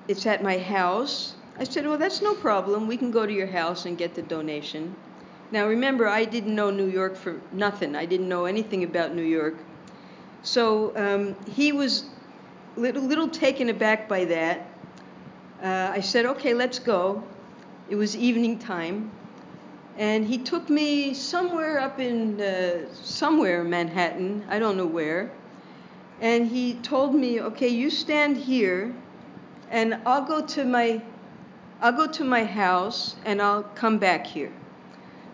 it's 0.08 0.26
at 0.26 0.44
my 0.44 0.58
house. 0.58 1.36
I 1.58 1.64
said, 1.64 1.86
Well, 1.86 1.98
that's 1.98 2.22
no 2.22 2.34
problem. 2.36 2.88
We 2.88 2.98
can 2.98 3.12
go 3.12 3.26
to 3.26 3.34
your 3.34 3.48
house 3.48 3.86
and 3.86 3.98
get 3.98 4.16
the 4.16 4.22
donation. 4.22 4.96
Now 5.52 5.68
remember, 5.68 6.08
I 6.08 6.26
didn't 6.26 6.56
know 6.56 6.72
New 6.72 6.88
York 6.88 7.16
for 7.16 7.40
nothing. 7.52 7.96
I 7.96 8.06
didn't 8.06 8.28
know 8.28 8.46
anything 8.46 8.84
about 8.84 9.14
New 9.14 9.24
York. 9.24 9.56
So 10.42 10.96
um, 10.96 11.36
he 11.50 11.72
was 11.72 12.06
a 12.76 12.80
little, 12.80 13.04
little 13.04 13.30
taken 13.30 13.70
aback 13.70 14.10
by 14.10 14.26
that. 14.26 14.68
Uh, 15.62 15.92
I 15.94 16.02
said, 16.02 16.26
okay, 16.26 16.54
let's 16.54 16.80
go. 16.80 17.24
It 17.90 17.96
was 17.96 18.16
evening 18.16 18.60
time. 18.60 19.12
And 19.98 20.26
he 20.26 20.38
took 20.38 20.70
me 20.70 21.14
somewhere 21.14 21.80
up 21.80 22.00
in 22.00 22.42
uh, 22.42 22.94
somewhere 22.94 23.62
in 23.62 23.70
Manhattan, 23.70 24.44
I 24.50 24.60
don't 24.60 24.76
know 24.76 24.86
where. 24.86 25.32
And 26.20 26.48
he 26.48 26.74
told 26.76 27.16
me, 27.16 27.40
okay, 27.42 27.70
you 27.70 27.90
stand 27.90 28.36
here, 28.36 28.94
and 29.70 30.00
I'll 30.06 30.26
go 30.26 30.46
to 30.46 30.66
my, 30.66 31.02
I'll 31.82 31.94
go 31.94 32.08
to 32.08 32.24
my 32.24 32.44
house, 32.44 33.16
and 33.26 33.42
I'll 33.42 33.64
come 33.64 33.98
back 33.98 34.28
here. 34.28 34.52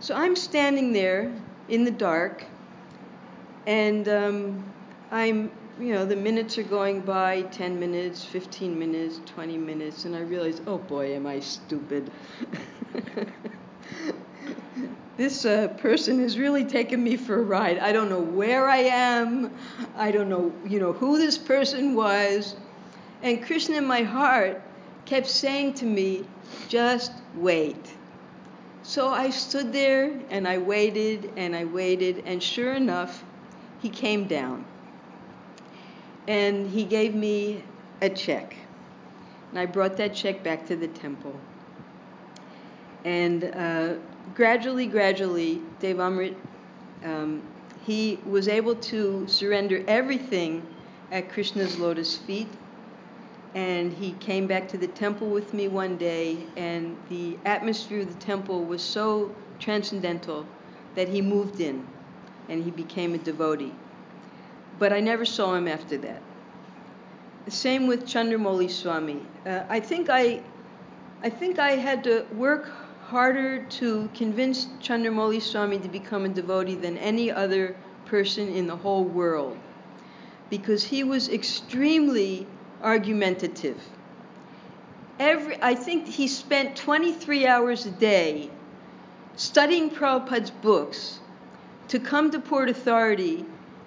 So 0.01 0.15
I'm 0.15 0.35
standing 0.35 0.93
there 0.93 1.31
in 1.69 1.83
the 1.83 1.91
dark, 1.91 2.43
and 3.67 4.09
um, 4.09 4.63
I'm, 5.11 5.51
you 5.79 5.93
know, 5.93 6.07
the 6.07 6.15
minutes 6.15 6.57
are 6.57 6.63
going 6.63 7.01
by 7.01 7.43
10 7.43 7.79
minutes, 7.79 8.23
15 8.23 8.79
minutes, 8.79 9.19
20 9.27 9.59
minutes, 9.59 10.05
and 10.05 10.15
I 10.15 10.21
realize, 10.21 10.59
oh 10.65 10.79
boy, 10.79 11.13
am 11.13 11.27
I 11.27 11.39
stupid. 11.39 12.09
this 15.17 15.45
uh, 15.45 15.67
person 15.77 16.19
has 16.21 16.35
really 16.35 16.65
taken 16.65 17.03
me 17.03 17.15
for 17.15 17.39
a 17.39 17.43
ride. 17.43 17.77
I 17.77 17.91
don't 17.91 18.09
know 18.09 18.21
where 18.21 18.67
I 18.67 18.77
am. 18.77 19.55
I 19.95 20.09
don't 20.09 20.29
know, 20.29 20.51
you 20.65 20.79
know, 20.79 20.93
who 20.93 21.19
this 21.19 21.37
person 21.37 21.93
was. 21.93 22.55
And 23.21 23.45
Krishna 23.45 23.77
in 23.77 23.85
my 23.85 24.01
heart 24.01 24.63
kept 25.05 25.27
saying 25.27 25.75
to 25.75 25.85
me, 25.85 26.25
just 26.69 27.11
wait. 27.35 28.00
So 28.91 29.07
I 29.07 29.29
stood 29.29 29.71
there 29.71 30.11
and 30.29 30.45
I 30.45 30.57
waited 30.57 31.31
and 31.37 31.55
I 31.55 31.63
waited, 31.63 32.23
and 32.25 32.43
sure 32.43 32.73
enough, 32.73 33.23
he 33.79 33.87
came 33.87 34.25
down. 34.25 34.65
And 36.27 36.69
he 36.69 36.83
gave 36.83 37.15
me 37.15 37.63
a 38.01 38.09
check. 38.09 38.53
And 39.49 39.59
I 39.59 39.65
brought 39.65 39.95
that 39.95 40.13
check 40.13 40.43
back 40.43 40.67
to 40.67 40.75
the 40.75 40.89
temple. 40.89 41.33
And 43.05 43.45
uh, 43.45 43.93
gradually, 44.35 44.87
gradually, 44.87 45.61
Devamrit, 45.79 46.35
um, 47.05 47.41
he 47.85 48.19
was 48.25 48.49
able 48.49 48.75
to 48.75 49.25
surrender 49.25 49.85
everything 49.87 50.67
at 51.13 51.29
Krishna's 51.29 51.79
lotus 51.79 52.17
feet 52.17 52.49
and 53.53 53.91
he 53.91 54.13
came 54.13 54.47
back 54.47 54.67
to 54.69 54.77
the 54.77 54.87
temple 54.87 55.29
with 55.29 55.53
me 55.53 55.67
one 55.67 55.97
day, 55.97 56.47
and 56.55 56.95
the 57.09 57.37
atmosphere 57.45 58.01
of 58.01 58.07
the 58.07 58.25
temple 58.25 58.63
was 58.63 58.81
so 58.81 59.35
transcendental 59.59 60.45
that 60.95 61.07
he 61.07 61.21
moved 61.21 61.59
in 61.59 61.85
and 62.49 62.63
he 62.63 62.71
became 62.71 63.13
a 63.13 63.17
devotee. 63.17 63.73
But 64.79 64.91
I 64.93 64.99
never 64.99 65.25
saw 65.25 65.55
him 65.55 65.67
after 65.67 65.97
that. 65.97 66.21
Same 67.47 67.87
with 67.87 68.05
Chandramauli 68.05 68.69
Swami. 68.69 69.25
Uh, 69.45 69.63
I 69.69 69.79
think 69.79 70.09
I, 70.09 70.41
I 71.23 71.29
think 71.29 71.59
I 71.59 71.71
had 71.71 72.03
to 72.05 72.25
work 72.33 72.71
harder 73.03 73.63
to 73.63 74.09
convince 74.13 74.65
Chandramauli 74.81 75.41
Swami 75.41 75.79
to 75.79 75.89
become 75.89 76.25
a 76.25 76.29
devotee 76.29 76.75
than 76.75 76.97
any 76.97 77.31
other 77.31 77.75
person 78.05 78.47
in 78.47 78.67
the 78.67 78.75
whole 78.75 79.03
world, 79.03 79.57
because 80.49 80.83
he 80.83 81.03
was 81.03 81.29
extremely 81.29 82.47
argumentative. 82.83 83.79
Every, 85.19 85.61
I 85.61 85.75
think 85.75 86.07
he 86.07 86.27
spent 86.27 86.75
23 86.75 87.45
hours 87.45 87.85
a 87.85 87.91
day 87.91 88.49
studying 89.35 89.89
Prabhupada's 89.89 90.51
books 90.51 91.19
to 91.87 91.99
come 91.99 92.31
to 92.31 92.39
Port 92.39 92.69
Authority 92.69 93.45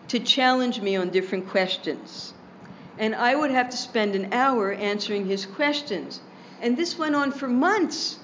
to 0.08 0.20
challenge 0.20 0.80
me 0.80 0.96
on 0.96 1.10
different 1.10 1.48
questions. 1.48 2.34
And 2.98 3.14
I 3.14 3.34
would 3.34 3.50
have 3.50 3.70
to 3.70 3.76
spend 3.76 4.14
an 4.14 4.32
hour 4.32 4.72
answering 4.72 5.26
his 5.26 5.46
questions. 5.46 6.20
And 6.60 6.76
this 6.76 6.98
went 6.98 7.14
on 7.14 7.32
for 7.32 7.48
months. 7.48 8.18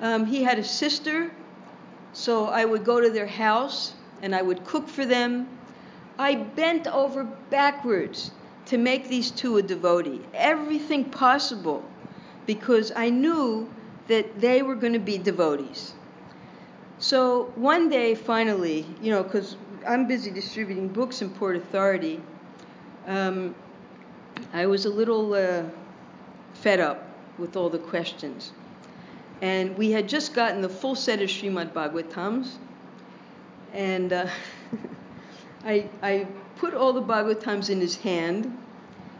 Um, 0.00 0.26
he 0.26 0.44
had 0.44 0.58
a 0.58 0.64
sister, 0.64 1.32
so 2.12 2.46
I 2.46 2.64
would 2.64 2.84
go 2.84 3.00
to 3.00 3.10
their 3.10 3.26
house 3.26 3.92
and 4.22 4.34
I 4.34 4.42
would 4.42 4.64
cook 4.64 4.88
for 4.88 5.04
them. 5.04 5.48
I 6.18 6.34
bent 6.34 6.86
over 6.86 7.24
backwards 7.24 8.30
to 8.68 8.78
make 8.78 9.08
these 9.08 9.30
two 9.30 9.56
a 9.56 9.62
devotee, 9.62 10.20
everything 10.34 11.04
possible, 11.04 11.82
because 12.46 12.92
I 12.94 13.10
knew 13.10 13.68
that 14.08 14.40
they 14.40 14.62
were 14.62 14.74
going 14.74 14.92
to 14.92 14.98
be 14.98 15.18
devotees. 15.18 15.94
So 16.98 17.52
one 17.54 17.88
day, 17.88 18.14
finally, 18.14 18.86
you 19.00 19.10
know, 19.10 19.22
because 19.22 19.56
I'm 19.86 20.06
busy 20.06 20.30
distributing 20.30 20.88
books 20.88 21.22
in 21.22 21.30
Port 21.30 21.56
Authority, 21.56 22.20
um, 23.06 23.54
I 24.52 24.66
was 24.66 24.84
a 24.84 24.90
little 24.90 25.34
uh, 25.34 25.62
fed 26.54 26.80
up 26.80 27.08
with 27.38 27.56
all 27.56 27.70
the 27.70 27.78
questions. 27.78 28.52
And 29.40 29.78
we 29.78 29.92
had 29.92 30.08
just 30.08 30.34
gotten 30.34 30.60
the 30.60 30.68
full 30.68 30.94
set 30.94 31.22
of 31.22 31.28
Srimad 31.28 31.72
Bhagavatams, 31.72 32.56
and 33.72 34.12
uh, 34.12 34.26
I, 35.64 35.88
I 36.02 36.26
put 36.58 36.74
all 36.74 36.92
the 36.92 37.02
Bhagavatams 37.02 37.70
in 37.70 37.80
his 37.80 37.96
hand, 37.96 38.56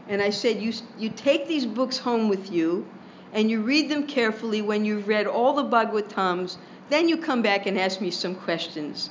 and 0.08 0.20
I 0.20 0.30
said, 0.30 0.60
you, 0.60 0.72
you 0.98 1.10
take 1.10 1.46
these 1.46 1.66
books 1.66 1.98
home 1.98 2.28
with 2.28 2.50
you, 2.50 2.86
and 3.32 3.50
you 3.50 3.62
read 3.62 3.90
them 3.90 4.06
carefully 4.06 4.62
when 4.62 4.84
you've 4.84 5.06
read 5.06 5.26
all 5.26 5.54
the 5.54 5.64
Bhagavatams, 5.64 6.56
then 6.88 7.08
you 7.08 7.18
come 7.18 7.42
back 7.42 7.66
and 7.66 7.78
ask 7.78 8.00
me 8.00 8.10
some 8.10 8.34
questions. 8.34 9.10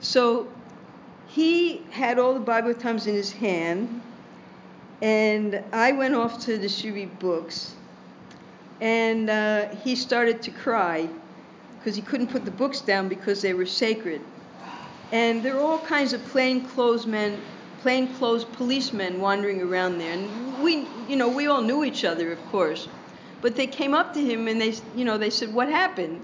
So 0.00 0.48
he 1.26 1.82
had 1.90 2.18
all 2.18 2.34
the 2.34 2.44
Bhagavatams 2.44 3.06
in 3.06 3.14
his 3.14 3.32
hand, 3.32 4.00
and 5.02 5.62
I 5.72 5.92
went 5.92 6.14
off 6.14 6.44
to 6.46 6.56
distribute 6.56 7.18
books, 7.18 7.74
and 8.80 9.28
uh, 9.28 9.68
he 9.76 9.96
started 9.96 10.42
to 10.42 10.50
cry 10.50 11.08
because 11.78 11.96
he 11.96 12.02
couldn't 12.02 12.28
put 12.28 12.44
the 12.44 12.50
books 12.50 12.80
down 12.80 13.08
because 13.08 13.42
they 13.42 13.54
were 13.54 13.66
sacred. 13.66 14.20
And 15.12 15.42
there 15.42 15.56
are 15.56 15.60
all 15.60 15.78
kinds 15.78 16.12
of 16.12 16.24
plainclothes 16.26 17.06
men, 17.06 17.40
plainclothes 17.82 18.44
policemen 18.44 19.20
wandering 19.20 19.62
around 19.62 19.98
there. 19.98 20.12
And 20.12 20.60
we, 20.62 20.86
you 21.08 21.16
know, 21.16 21.28
we 21.28 21.46
all 21.46 21.62
knew 21.62 21.84
each 21.84 22.04
other, 22.04 22.32
of 22.32 22.44
course. 22.50 22.88
But 23.40 23.54
they 23.54 23.66
came 23.66 23.94
up 23.94 24.14
to 24.14 24.20
him 24.20 24.48
and 24.48 24.60
they, 24.60 24.74
you 24.96 25.04
know, 25.04 25.18
they 25.18 25.30
said, 25.30 25.54
"What 25.54 25.68
happened?" 25.68 26.22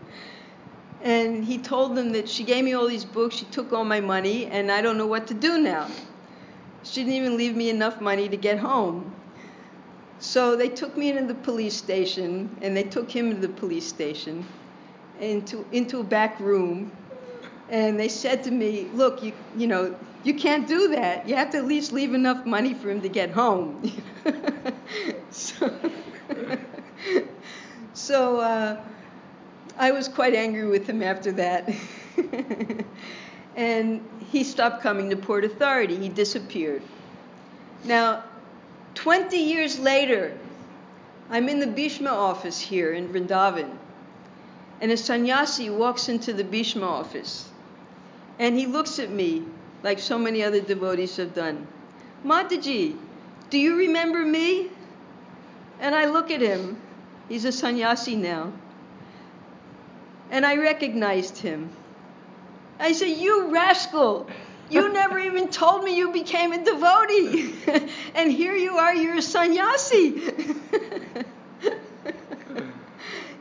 And 1.03 1.45
he 1.45 1.59
told 1.59 1.97
them 1.97 2.13
that 2.13 2.29
she 2.29 2.45
gave 2.45 2.65
me 2.65 2.73
all 2.73 2.89
these 2.89 3.05
books, 3.05 3.37
she 3.37 3.45
took 3.47 3.73
all 3.73 3.85
my 3.85 4.01
money, 4.01 4.47
and 4.47 4.71
I 4.71 4.81
don't 4.81 4.97
know 4.97 5.07
what 5.07 5.27
to 5.29 5.35
do 5.35 5.59
now. 5.59 5.89
She 6.85 7.03
didn't 7.03 7.15
even 7.15 7.37
leave 7.37 7.57
me 7.57 7.71
enough 7.71 8.01
money 8.01 8.29
to 8.29 8.37
get 8.37 8.59
home. 8.59 9.13
So 10.19 10.57
they 10.57 10.69
took 10.69 10.97
me 10.97 11.11
into 11.11 11.27
the 11.27 11.35
police 11.35 11.77
station, 11.77 12.57
and 12.61 12.77
they 12.77 12.85
took 12.85 13.11
him 13.11 13.35
to 13.35 13.37
the 13.37 13.53
police 13.53 13.87
station, 13.87 14.45
into 15.21 15.65
into 15.73 16.01
a 16.01 16.05
back 16.05 16.39
room, 16.41 16.93
and 17.73 17.99
they 17.99 18.09
said 18.09 18.45
to 18.45 18.51
me, 18.51 18.89
"Look, 18.93 19.23
you 19.23 19.33
you 19.57 19.67
know 19.67 19.97
you 20.23 20.35
can't 20.35 20.69
do 20.69 20.89
that. 20.89 21.27
You 21.27 21.35
have 21.35 21.51
to 21.53 21.59
at 21.59 21.65
least 21.65 21.91
leave 21.91 22.13
enough 22.15 22.45
money 22.45 22.75
for 22.75 22.91
him 22.91 23.01
to 23.01 23.09
get 23.09 23.31
home." 23.31 23.91
so, 25.31 25.75
so 27.95 28.41
uh, 28.41 28.81
I 29.79 29.91
was 29.91 30.07
quite 30.07 30.35
angry 30.35 30.69
with 30.69 30.87
him 30.87 31.03
after 31.03 31.33
that. 31.33 31.69
and 33.57 34.07
he 34.31 34.45
stopped 34.45 34.83
coming 34.83 35.09
to 35.09 35.17
Port 35.17 35.45
Authority. 35.45 35.97
He 35.97 36.11
disappeared. 36.11 36.83
Now, 37.85 38.23
20 38.95 39.37
years 39.37 39.79
later, 39.79 40.37
I'm 41.31 41.49
in 41.49 41.59
the 41.59 41.67
Bhishma 41.67 42.11
office 42.11 42.61
here 42.61 42.93
in 42.93 43.09
Vrindavan. 43.09 43.79
And 44.81 44.93
a 44.93 44.97
sannyasi 44.97 45.71
walks 45.71 46.09
into 46.09 46.33
the 46.33 46.45
Bhishma 46.45 46.87
office. 46.87 47.49
And 48.39 48.59
he 48.59 48.67
looks 48.67 48.99
at 48.99 49.11
me 49.11 49.45
like 49.83 49.99
so 49.99 50.19
many 50.19 50.43
other 50.43 50.61
devotees 50.61 51.17
have 51.17 51.35
done. 51.35 51.67
Mataji, 52.25 52.97
do 53.51 53.59
you 53.59 53.77
remember 53.77 54.25
me? 54.25 54.71
And 55.81 55.95
I 55.95 56.07
look 56.07 56.31
at 56.31 56.41
him. 56.41 56.81
He's 57.29 57.45
a 57.45 57.53
sannyasi 57.53 58.17
now. 58.17 58.53
And 60.31 60.47
I 60.47 60.57
recognized 60.57 61.39
him. 61.39 61.71
I 62.79 62.93
said, 62.93 63.09
You 63.09 63.53
rascal! 63.53 64.29
You 64.71 64.93
never 65.01 65.19
even 65.19 65.49
told 65.49 65.85
me 65.85 65.97
you 65.97 66.13
became 66.13 66.53
a 66.53 66.65
devotee. 66.65 67.55
and 68.15 68.33
here 68.33 68.55
you 68.55 68.77
are, 68.77 68.95
you're 68.95 69.17
a 69.17 69.23
sannyasi. 69.23 70.23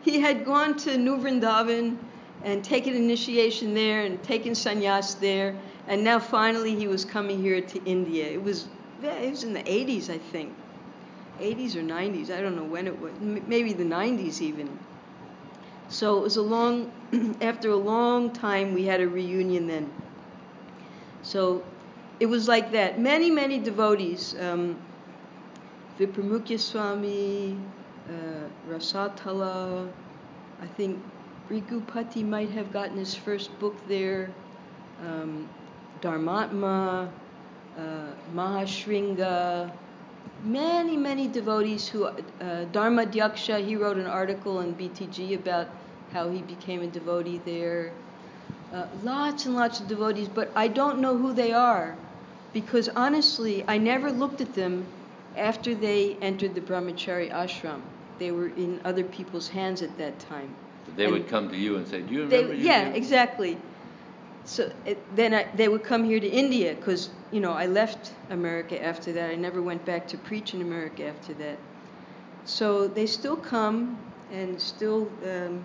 he 0.02 0.20
had 0.20 0.44
gone 0.44 0.78
to 0.80 0.98
New 0.98 1.18
Vrindavan 1.18 1.98
and 2.44 2.64
taken 2.64 2.94
initiation 2.96 3.74
there 3.74 4.02
and 4.04 4.22
taken 4.24 4.54
sannyas 4.54 5.20
there. 5.20 5.56
And 5.88 6.04
now 6.04 6.20
finally 6.20 6.76
he 6.76 6.88
was 6.88 7.06
coming 7.06 7.40
here 7.40 7.62
to 7.62 7.84
India. 7.84 8.26
It 8.28 8.42
was, 8.42 8.68
it 9.04 9.30
was 9.30 9.44
in 9.44 9.54
the 9.54 9.64
80s, 9.64 10.10
I 10.10 10.18
think. 10.18 10.54
80s 11.40 11.76
or 11.76 11.84
90s. 11.84 12.30
I 12.30 12.42
don't 12.42 12.56
know 12.56 12.64
when 12.64 12.88
it 12.88 13.00
was. 13.00 13.14
Maybe 13.20 13.74
the 13.74 13.84
90s 13.84 14.42
even. 14.42 14.78
So 15.90 16.18
it 16.20 16.22
was 16.22 16.38
a 16.38 16.42
long, 16.42 16.92
after 17.42 17.70
a 17.72 17.76
long 17.76 18.32
time, 18.32 18.74
we 18.74 18.84
had 18.84 19.02
a 19.02 19.08
reunion 19.08 19.68
then. 19.68 19.92
So 21.24 21.64
it 22.20 22.28
was 22.28 22.48
like 22.48 22.72
that. 22.72 23.00
Many, 23.00 23.30
many 23.30 23.60
devotees, 23.60 24.36
um, 24.40 24.78
Vipramukhya 26.00 26.60
Swami, 26.60 27.58
uh, 28.10 28.12
Rasatala, 28.70 29.90
I 30.62 30.66
think 30.78 30.98
Bhrigupati 31.50 32.26
might 32.26 32.50
have 32.52 32.72
gotten 32.72 32.98
his 32.98 33.16
first 33.16 33.60
book 33.60 33.76
there, 33.88 34.30
um, 35.02 35.48
Dharmatma, 36.02 37.10
uh, 37.78 37.82
Mahashringa, 38.34 39.72
many, 40.44 40.98
many 40.98 41.28
devotees 41.28 41.88
who, 41.88 42.06
uh, 42.06 42.66
Dharma 42.72 43.06
Dhyaksha, 43.06 43.66
he 43.66 43.76
wrote 43.76 43.98
an 43.98 44.08
article 44.08 44.62
in 44.62 44.74
BTG 44.74 45.36
about 45.36 45.68
how 46.14 46.30
he 46.30 46.42
became 46.42 46.82
a 46.82 46.88
devotee 46.88 47.40
there. 47.46 47.94
Uh, 48.74 48.86
lots 49.04 49.46
and 49.46 49.56
lots 49.56 49.80
of 49.80 49.88
devotees, 49.88 50.28
but 50.28 50.52
I 50.56 50.68
don't 50.68 51.00
know 51.00 51.18
who 51.18 51.34
they 51.34 51.52
are 51.54 51.98
because 52.54 52.90
honestly, 52.90 53.64
I 53.68 53.78
never 53.78 54.12
looked 54.12 54.42
at 54.42 54.54
them 54.54 54.88
after 55.36 55.76
they 55.76 56.16
entered 56.22 56.56
the 56.56 56.62
brahmachari 56.62 57.32
ashram. 57.32 57.82
They 58.18 58.32
were 58.32 58.48
in 58.50 58.82
other 58.86 59.04
people's 59.04 59.48
hands 59.48 59.82
at 59.82 59.98
that 59.98 60.20
time. 60.20 60.56
They 60.96 61.06
and 61.06 61.14
would 61.14 61.28
come 61.28 61.50
to 61.50 61.58
you 61.58 61.78
and 61.78 61.88
say, 61.88 62.02
"Do 62.02 62.14
you 62.14 62.24
remember?" 62.24 62.56
They, 62.56 62.62
yeah, 62.62 62.88
exactly. 62.90 63.58
So 64.46 64.72
it, 64.86 64.98
then 65.16 65.34
I, 65.34 65.48
they 65.56 65.68
would 65.68 65.84
come 65.84 66.04
here 66.04 66.20
to 66.20 66.28
India 66.28 66.74
because 66.74 67.10
you 67.32 67.40
know 67.40 67.52
I 67.52 67.68
left 67.68 68.12
America 68.30 68.84
after 68.84 69.14
that. 69.14 69.30
I 69.30 69.36
never 69.36 69.62
went 69.62 69.86
back 69.86 70.08
to 70.10 70.18
preach 70.18 70.54
in 70.54 70.62
America 70.62 71.06
after 71.06 71.34
that. 71.36 71.58
So 72.46 72.88
they 72.88 73.06
still 73.06 73.38
come 73.38 73.98
and 74.32 74.60
still 74.60 75.08
um, 75.26 75.64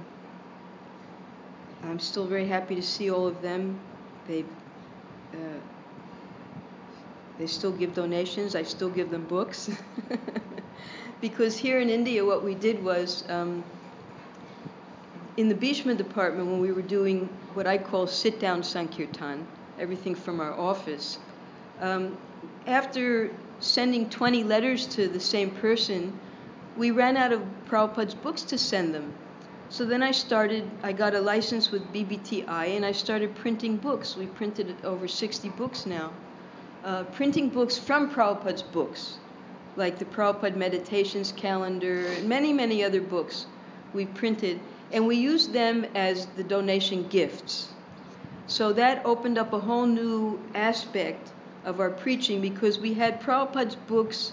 I'm 1.83 1.99
still 1.99 2.27
very 2.27 2.47
happy 2.47 2.75
to 2.75 2.83
see 2.83 3.11
all 3.11 3.27
of 3.27 3.41
them. 3.43 3.79
They 4.27 4.45
uh, 5.33 5.37
they 7.39 7.47
still 7.47 7.73
give 7.73 7.95
donations. 7.95 8.55
I 8.55 8.63
still 8.63 8.89
give 8.91 9.11
them 9.11 9.25
books. 9.27 9.71
because 11.21 11.57
here 11.57 11.81
in 11.81 11.91
India, 11.91 12.25
what 12.25 12.43
we 12.45 12.55
did 12.55 12.83
was 12.85 13.25
um, 13.29 13.63
in 15.37 15.49
the 15.49 15.55
Bhishma 15.55 15.95
department, 15.95 16.49
when 16.49 16.61
we 16.61 16.73
were 16.73 16.83
doing 16.83 17.29
what 17.55 17.67
I 17.67 17.77
call 17.79 18.07
sit 18.07 18.41
down 18.41 18.63
Sankirtan, 18.63 19.47
everything 19.79 20.15
from 20.15 20.41
our 20.41 20.53
office, 20.53 21.19
um, 21.81 22.17
after 22.67 23.31
sending 23.61 24.09
20 24.09 24.45
letters 24.45 24.87
to 24.87 25.09
the 25.09 25.21
same 25.21 25.51
person, 25.51 26.19
we 26.77 26.91
ran 26.91 27.17
out 27.17 27.33
of 27.33 27.43
Prabhupada's 27.69 28.15
books 28.15 28.43
to 28.43 28.59
send 28.59 28.95
them. 28.95 29.13
So 29.69 29.85
then 29.85 30.03
I 30.03 30.13
started, 30.13 30.71
I 30.83 30.93
got 30.93 31.15
a 31.15 31.21
license 31.21 31.71
with 31.71 31.83
BBTI 31.93 32.77
and 32.77 32.85
I 32.85 32.93
started 32.93 33.35
printing 33.35 33.77
books. 33.77 34.17
We 34.17 34.27
printed 34.27 34.75
over 34.85 35.09
60 35.09 35.49
books 35.51 35.87
now. 35.87 36.13
Uh, 36.85 37.05
printing 37.05 37.49
books 37.49 37.77
from 37.77 38.11
Prabhupada's 38.11 38.63
books, 38.63 39.19
like 39.75 39.99
the 39.99 40.05
Prabhupada 40.05 40.57
Meditations 40.57 41.33
Calendar, 41.33 42.07
and 42.07 42.29
many, 42.29 42.53
many 42.53 42.85
other 42.85 43.01
books 43.01 43.47
we 43.93 44.07
printed. 44.07 44.61
And 44.93 45.07
we 45.07 45.17
used 45.17 45.53
them 45.53 45.87
as 45.95 46.27
the 46.37 46.45
donation 46.45 47.09
gifts. 47.09 47.69
So 48.47 48.73
that 48.75 49.05
opened 49.05 49.39
up 49.39 49.53
a 49.53 49.59
whole 49.59 49.87
new 49.87 50.41
aspect 50.55 51.33
of 51.65 51.81
our 51.81 51.91
preaching 51.91 52.41
because 52.41 52.79
we 52.79 52.95
had 52.95 53.21
Prabhupada's 53.21 53.75
books 53.75 54.33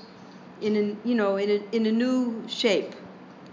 in 0.62 0.76
a, 0.78 1.08
you 1.08 1.16
know, 1.16 1.38
in 1.38 1.50
a, 1.50 1.76
in 1.76 1.86
a 1.88 1.92
new 1.92 2.44
shape. 2.48 2.94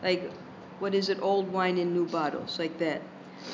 Like 0.02 0.30
what 0.78 0.94
is 0.94 1.08
it, 1.08 1.18
old 1.22 1.52
wine 1.52 1.78
in 1.78 1.94
new 1.94 2.06
bottles, 2.06 2.58
like 2.58 2.78
that. 2.78 3.00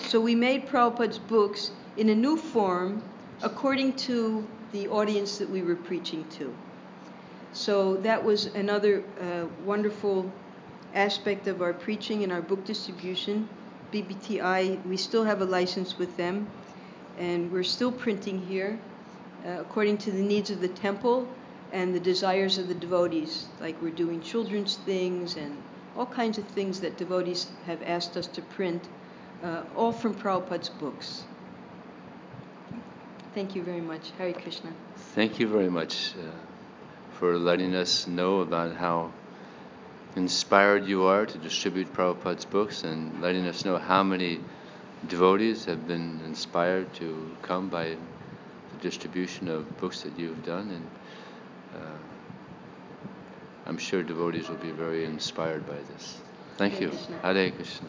So 0.06 0.20
we 0.20 0.34
made 0.34 0.66
Prabhupada's 0.66 1.18
books 1.18 1.70
in 1.96 2.08
a 2.08 2.14
new 2.14 2.36
form 2.36 3.02
according 3.42 3.94
to 3.94 4.46
the 4.72 4.88
audience 4.88 5.38
that 5.38 5.48
we 5.48 5.62
were 5.62 5.76
preaching 5.76 6.24
to. 6.30 6.54
So 7.52 7.96
that 7.98 8.22
was 8.22 8.46
another 8.46 9.02
uh, 9.20 9.46
wonderful 9.64 10.30
aspect 10.96 11.46
of 11.46 11.62
our 11.62 11.72
preaching 11.72 12.24
and 12.24 12.32
our 12.32 12.42
book 12.42 12.64
distribution. 12.64 13.48
BBTI, 13.92 14.84
we 14.86 14.96
still 14.96 15.24
have 15.24 15.42
a 15.42 15.44
license 15.44 15.98
with 15.98 16.16
them, 16.16 16.48
and 17.18 17.52
we're 17.52 17.62
still 17.62 17.92
printing 17.92 18.40
here 18.40 18.78
uh, 19.46 19.60
according 19.60 19.98
to 19.98 20.10
the 20.10 20.22
needs 20.22 20.50
of 20.50 20.60
the 20.60 20.68
temple 20.68 21.28
and 21.72 21.94
the 21.94 22.00
desires 22.00 22.58
of 22.58 22.68
the 22.68 22.74
devotees. 22.74 23.46
Like 23.60 23.80
we're 23.80 23.90
doing 23.90 24.20
children's 24.20 24.76
things 24.76 25.36
and 25.36 25.56
all 25.96 26.06
kinds 26.06 26.38
of 26.38 26.46
things 26.48 26.80
that 26.80 26.96
devotees 26.96 27.46
have 27.66 27.82
asked 27.82 28.16
us 28.16 28.26
to 28.28 28.42
print, 28.42 28.88
uh, 29.42 29.62
all 29.76 29.92
from 29.92 30.14
Prabhupada's 30.14 30.68
books. 30.68 31.24
Thank 33.34 33.54
you 33.54 33.62
very 33.62 33.80
much. 33.80 34.12
Hare 34.18 34.32
Krishna. 34.32 34.72
Thank 35.14 35.38
you 35.38 35.46
very 35.46 35.68
much 35.68 36.14
uh, 36.14 36.30
for 37.18 37.38
letting 37.38 37.74
us 37.74 38.06
know 38.06 38.40
about 38.40 38.74
how 38.74 39.12
inspired 40.16 40.86
you 40.86 41.04
are 41.04 41.26
to 41.26 41.38
distribute 41.38 41.92
Prabhupada's 41.92 42.46
books 42.46 42.84
and 42.84 43.20
letting 43.20 43.46
us 43.46 43.64
know 43.64 43.76
how 43.76 44.02
many 44.02 44.40
devotees 45.08 45.66
have 45.66 45.86
been 45.86 46.20
inspired 46.24 46.92
to 46.94 47.36
come 47.42 47.68
by 47.68 47.90
the 47.90 48.78
distribution 48.80 49.48
of 49.48 49.78
books 49.78 50.02
that 50.02 50.18
you've 50.18 50.44
done. 50.44 50.70
And 50.70 51.82
uh, 51.82 51.98
I'm 53.66 53.78
sure 53.78 54.02
devotees 54.02 54.48
will 54.48 54.56
be 54.56 54.70
very 54.70 55.04
inspired 55.04 55.66
by 55.66 55.76
this. 55.92 56.18
Thank 56.56 56.74
Hare 56.74 56.82
you. 56.82 56.88
Krishna. 56.88 57.18
Hare 57.18 57.50
Krishna. 57.50 57.88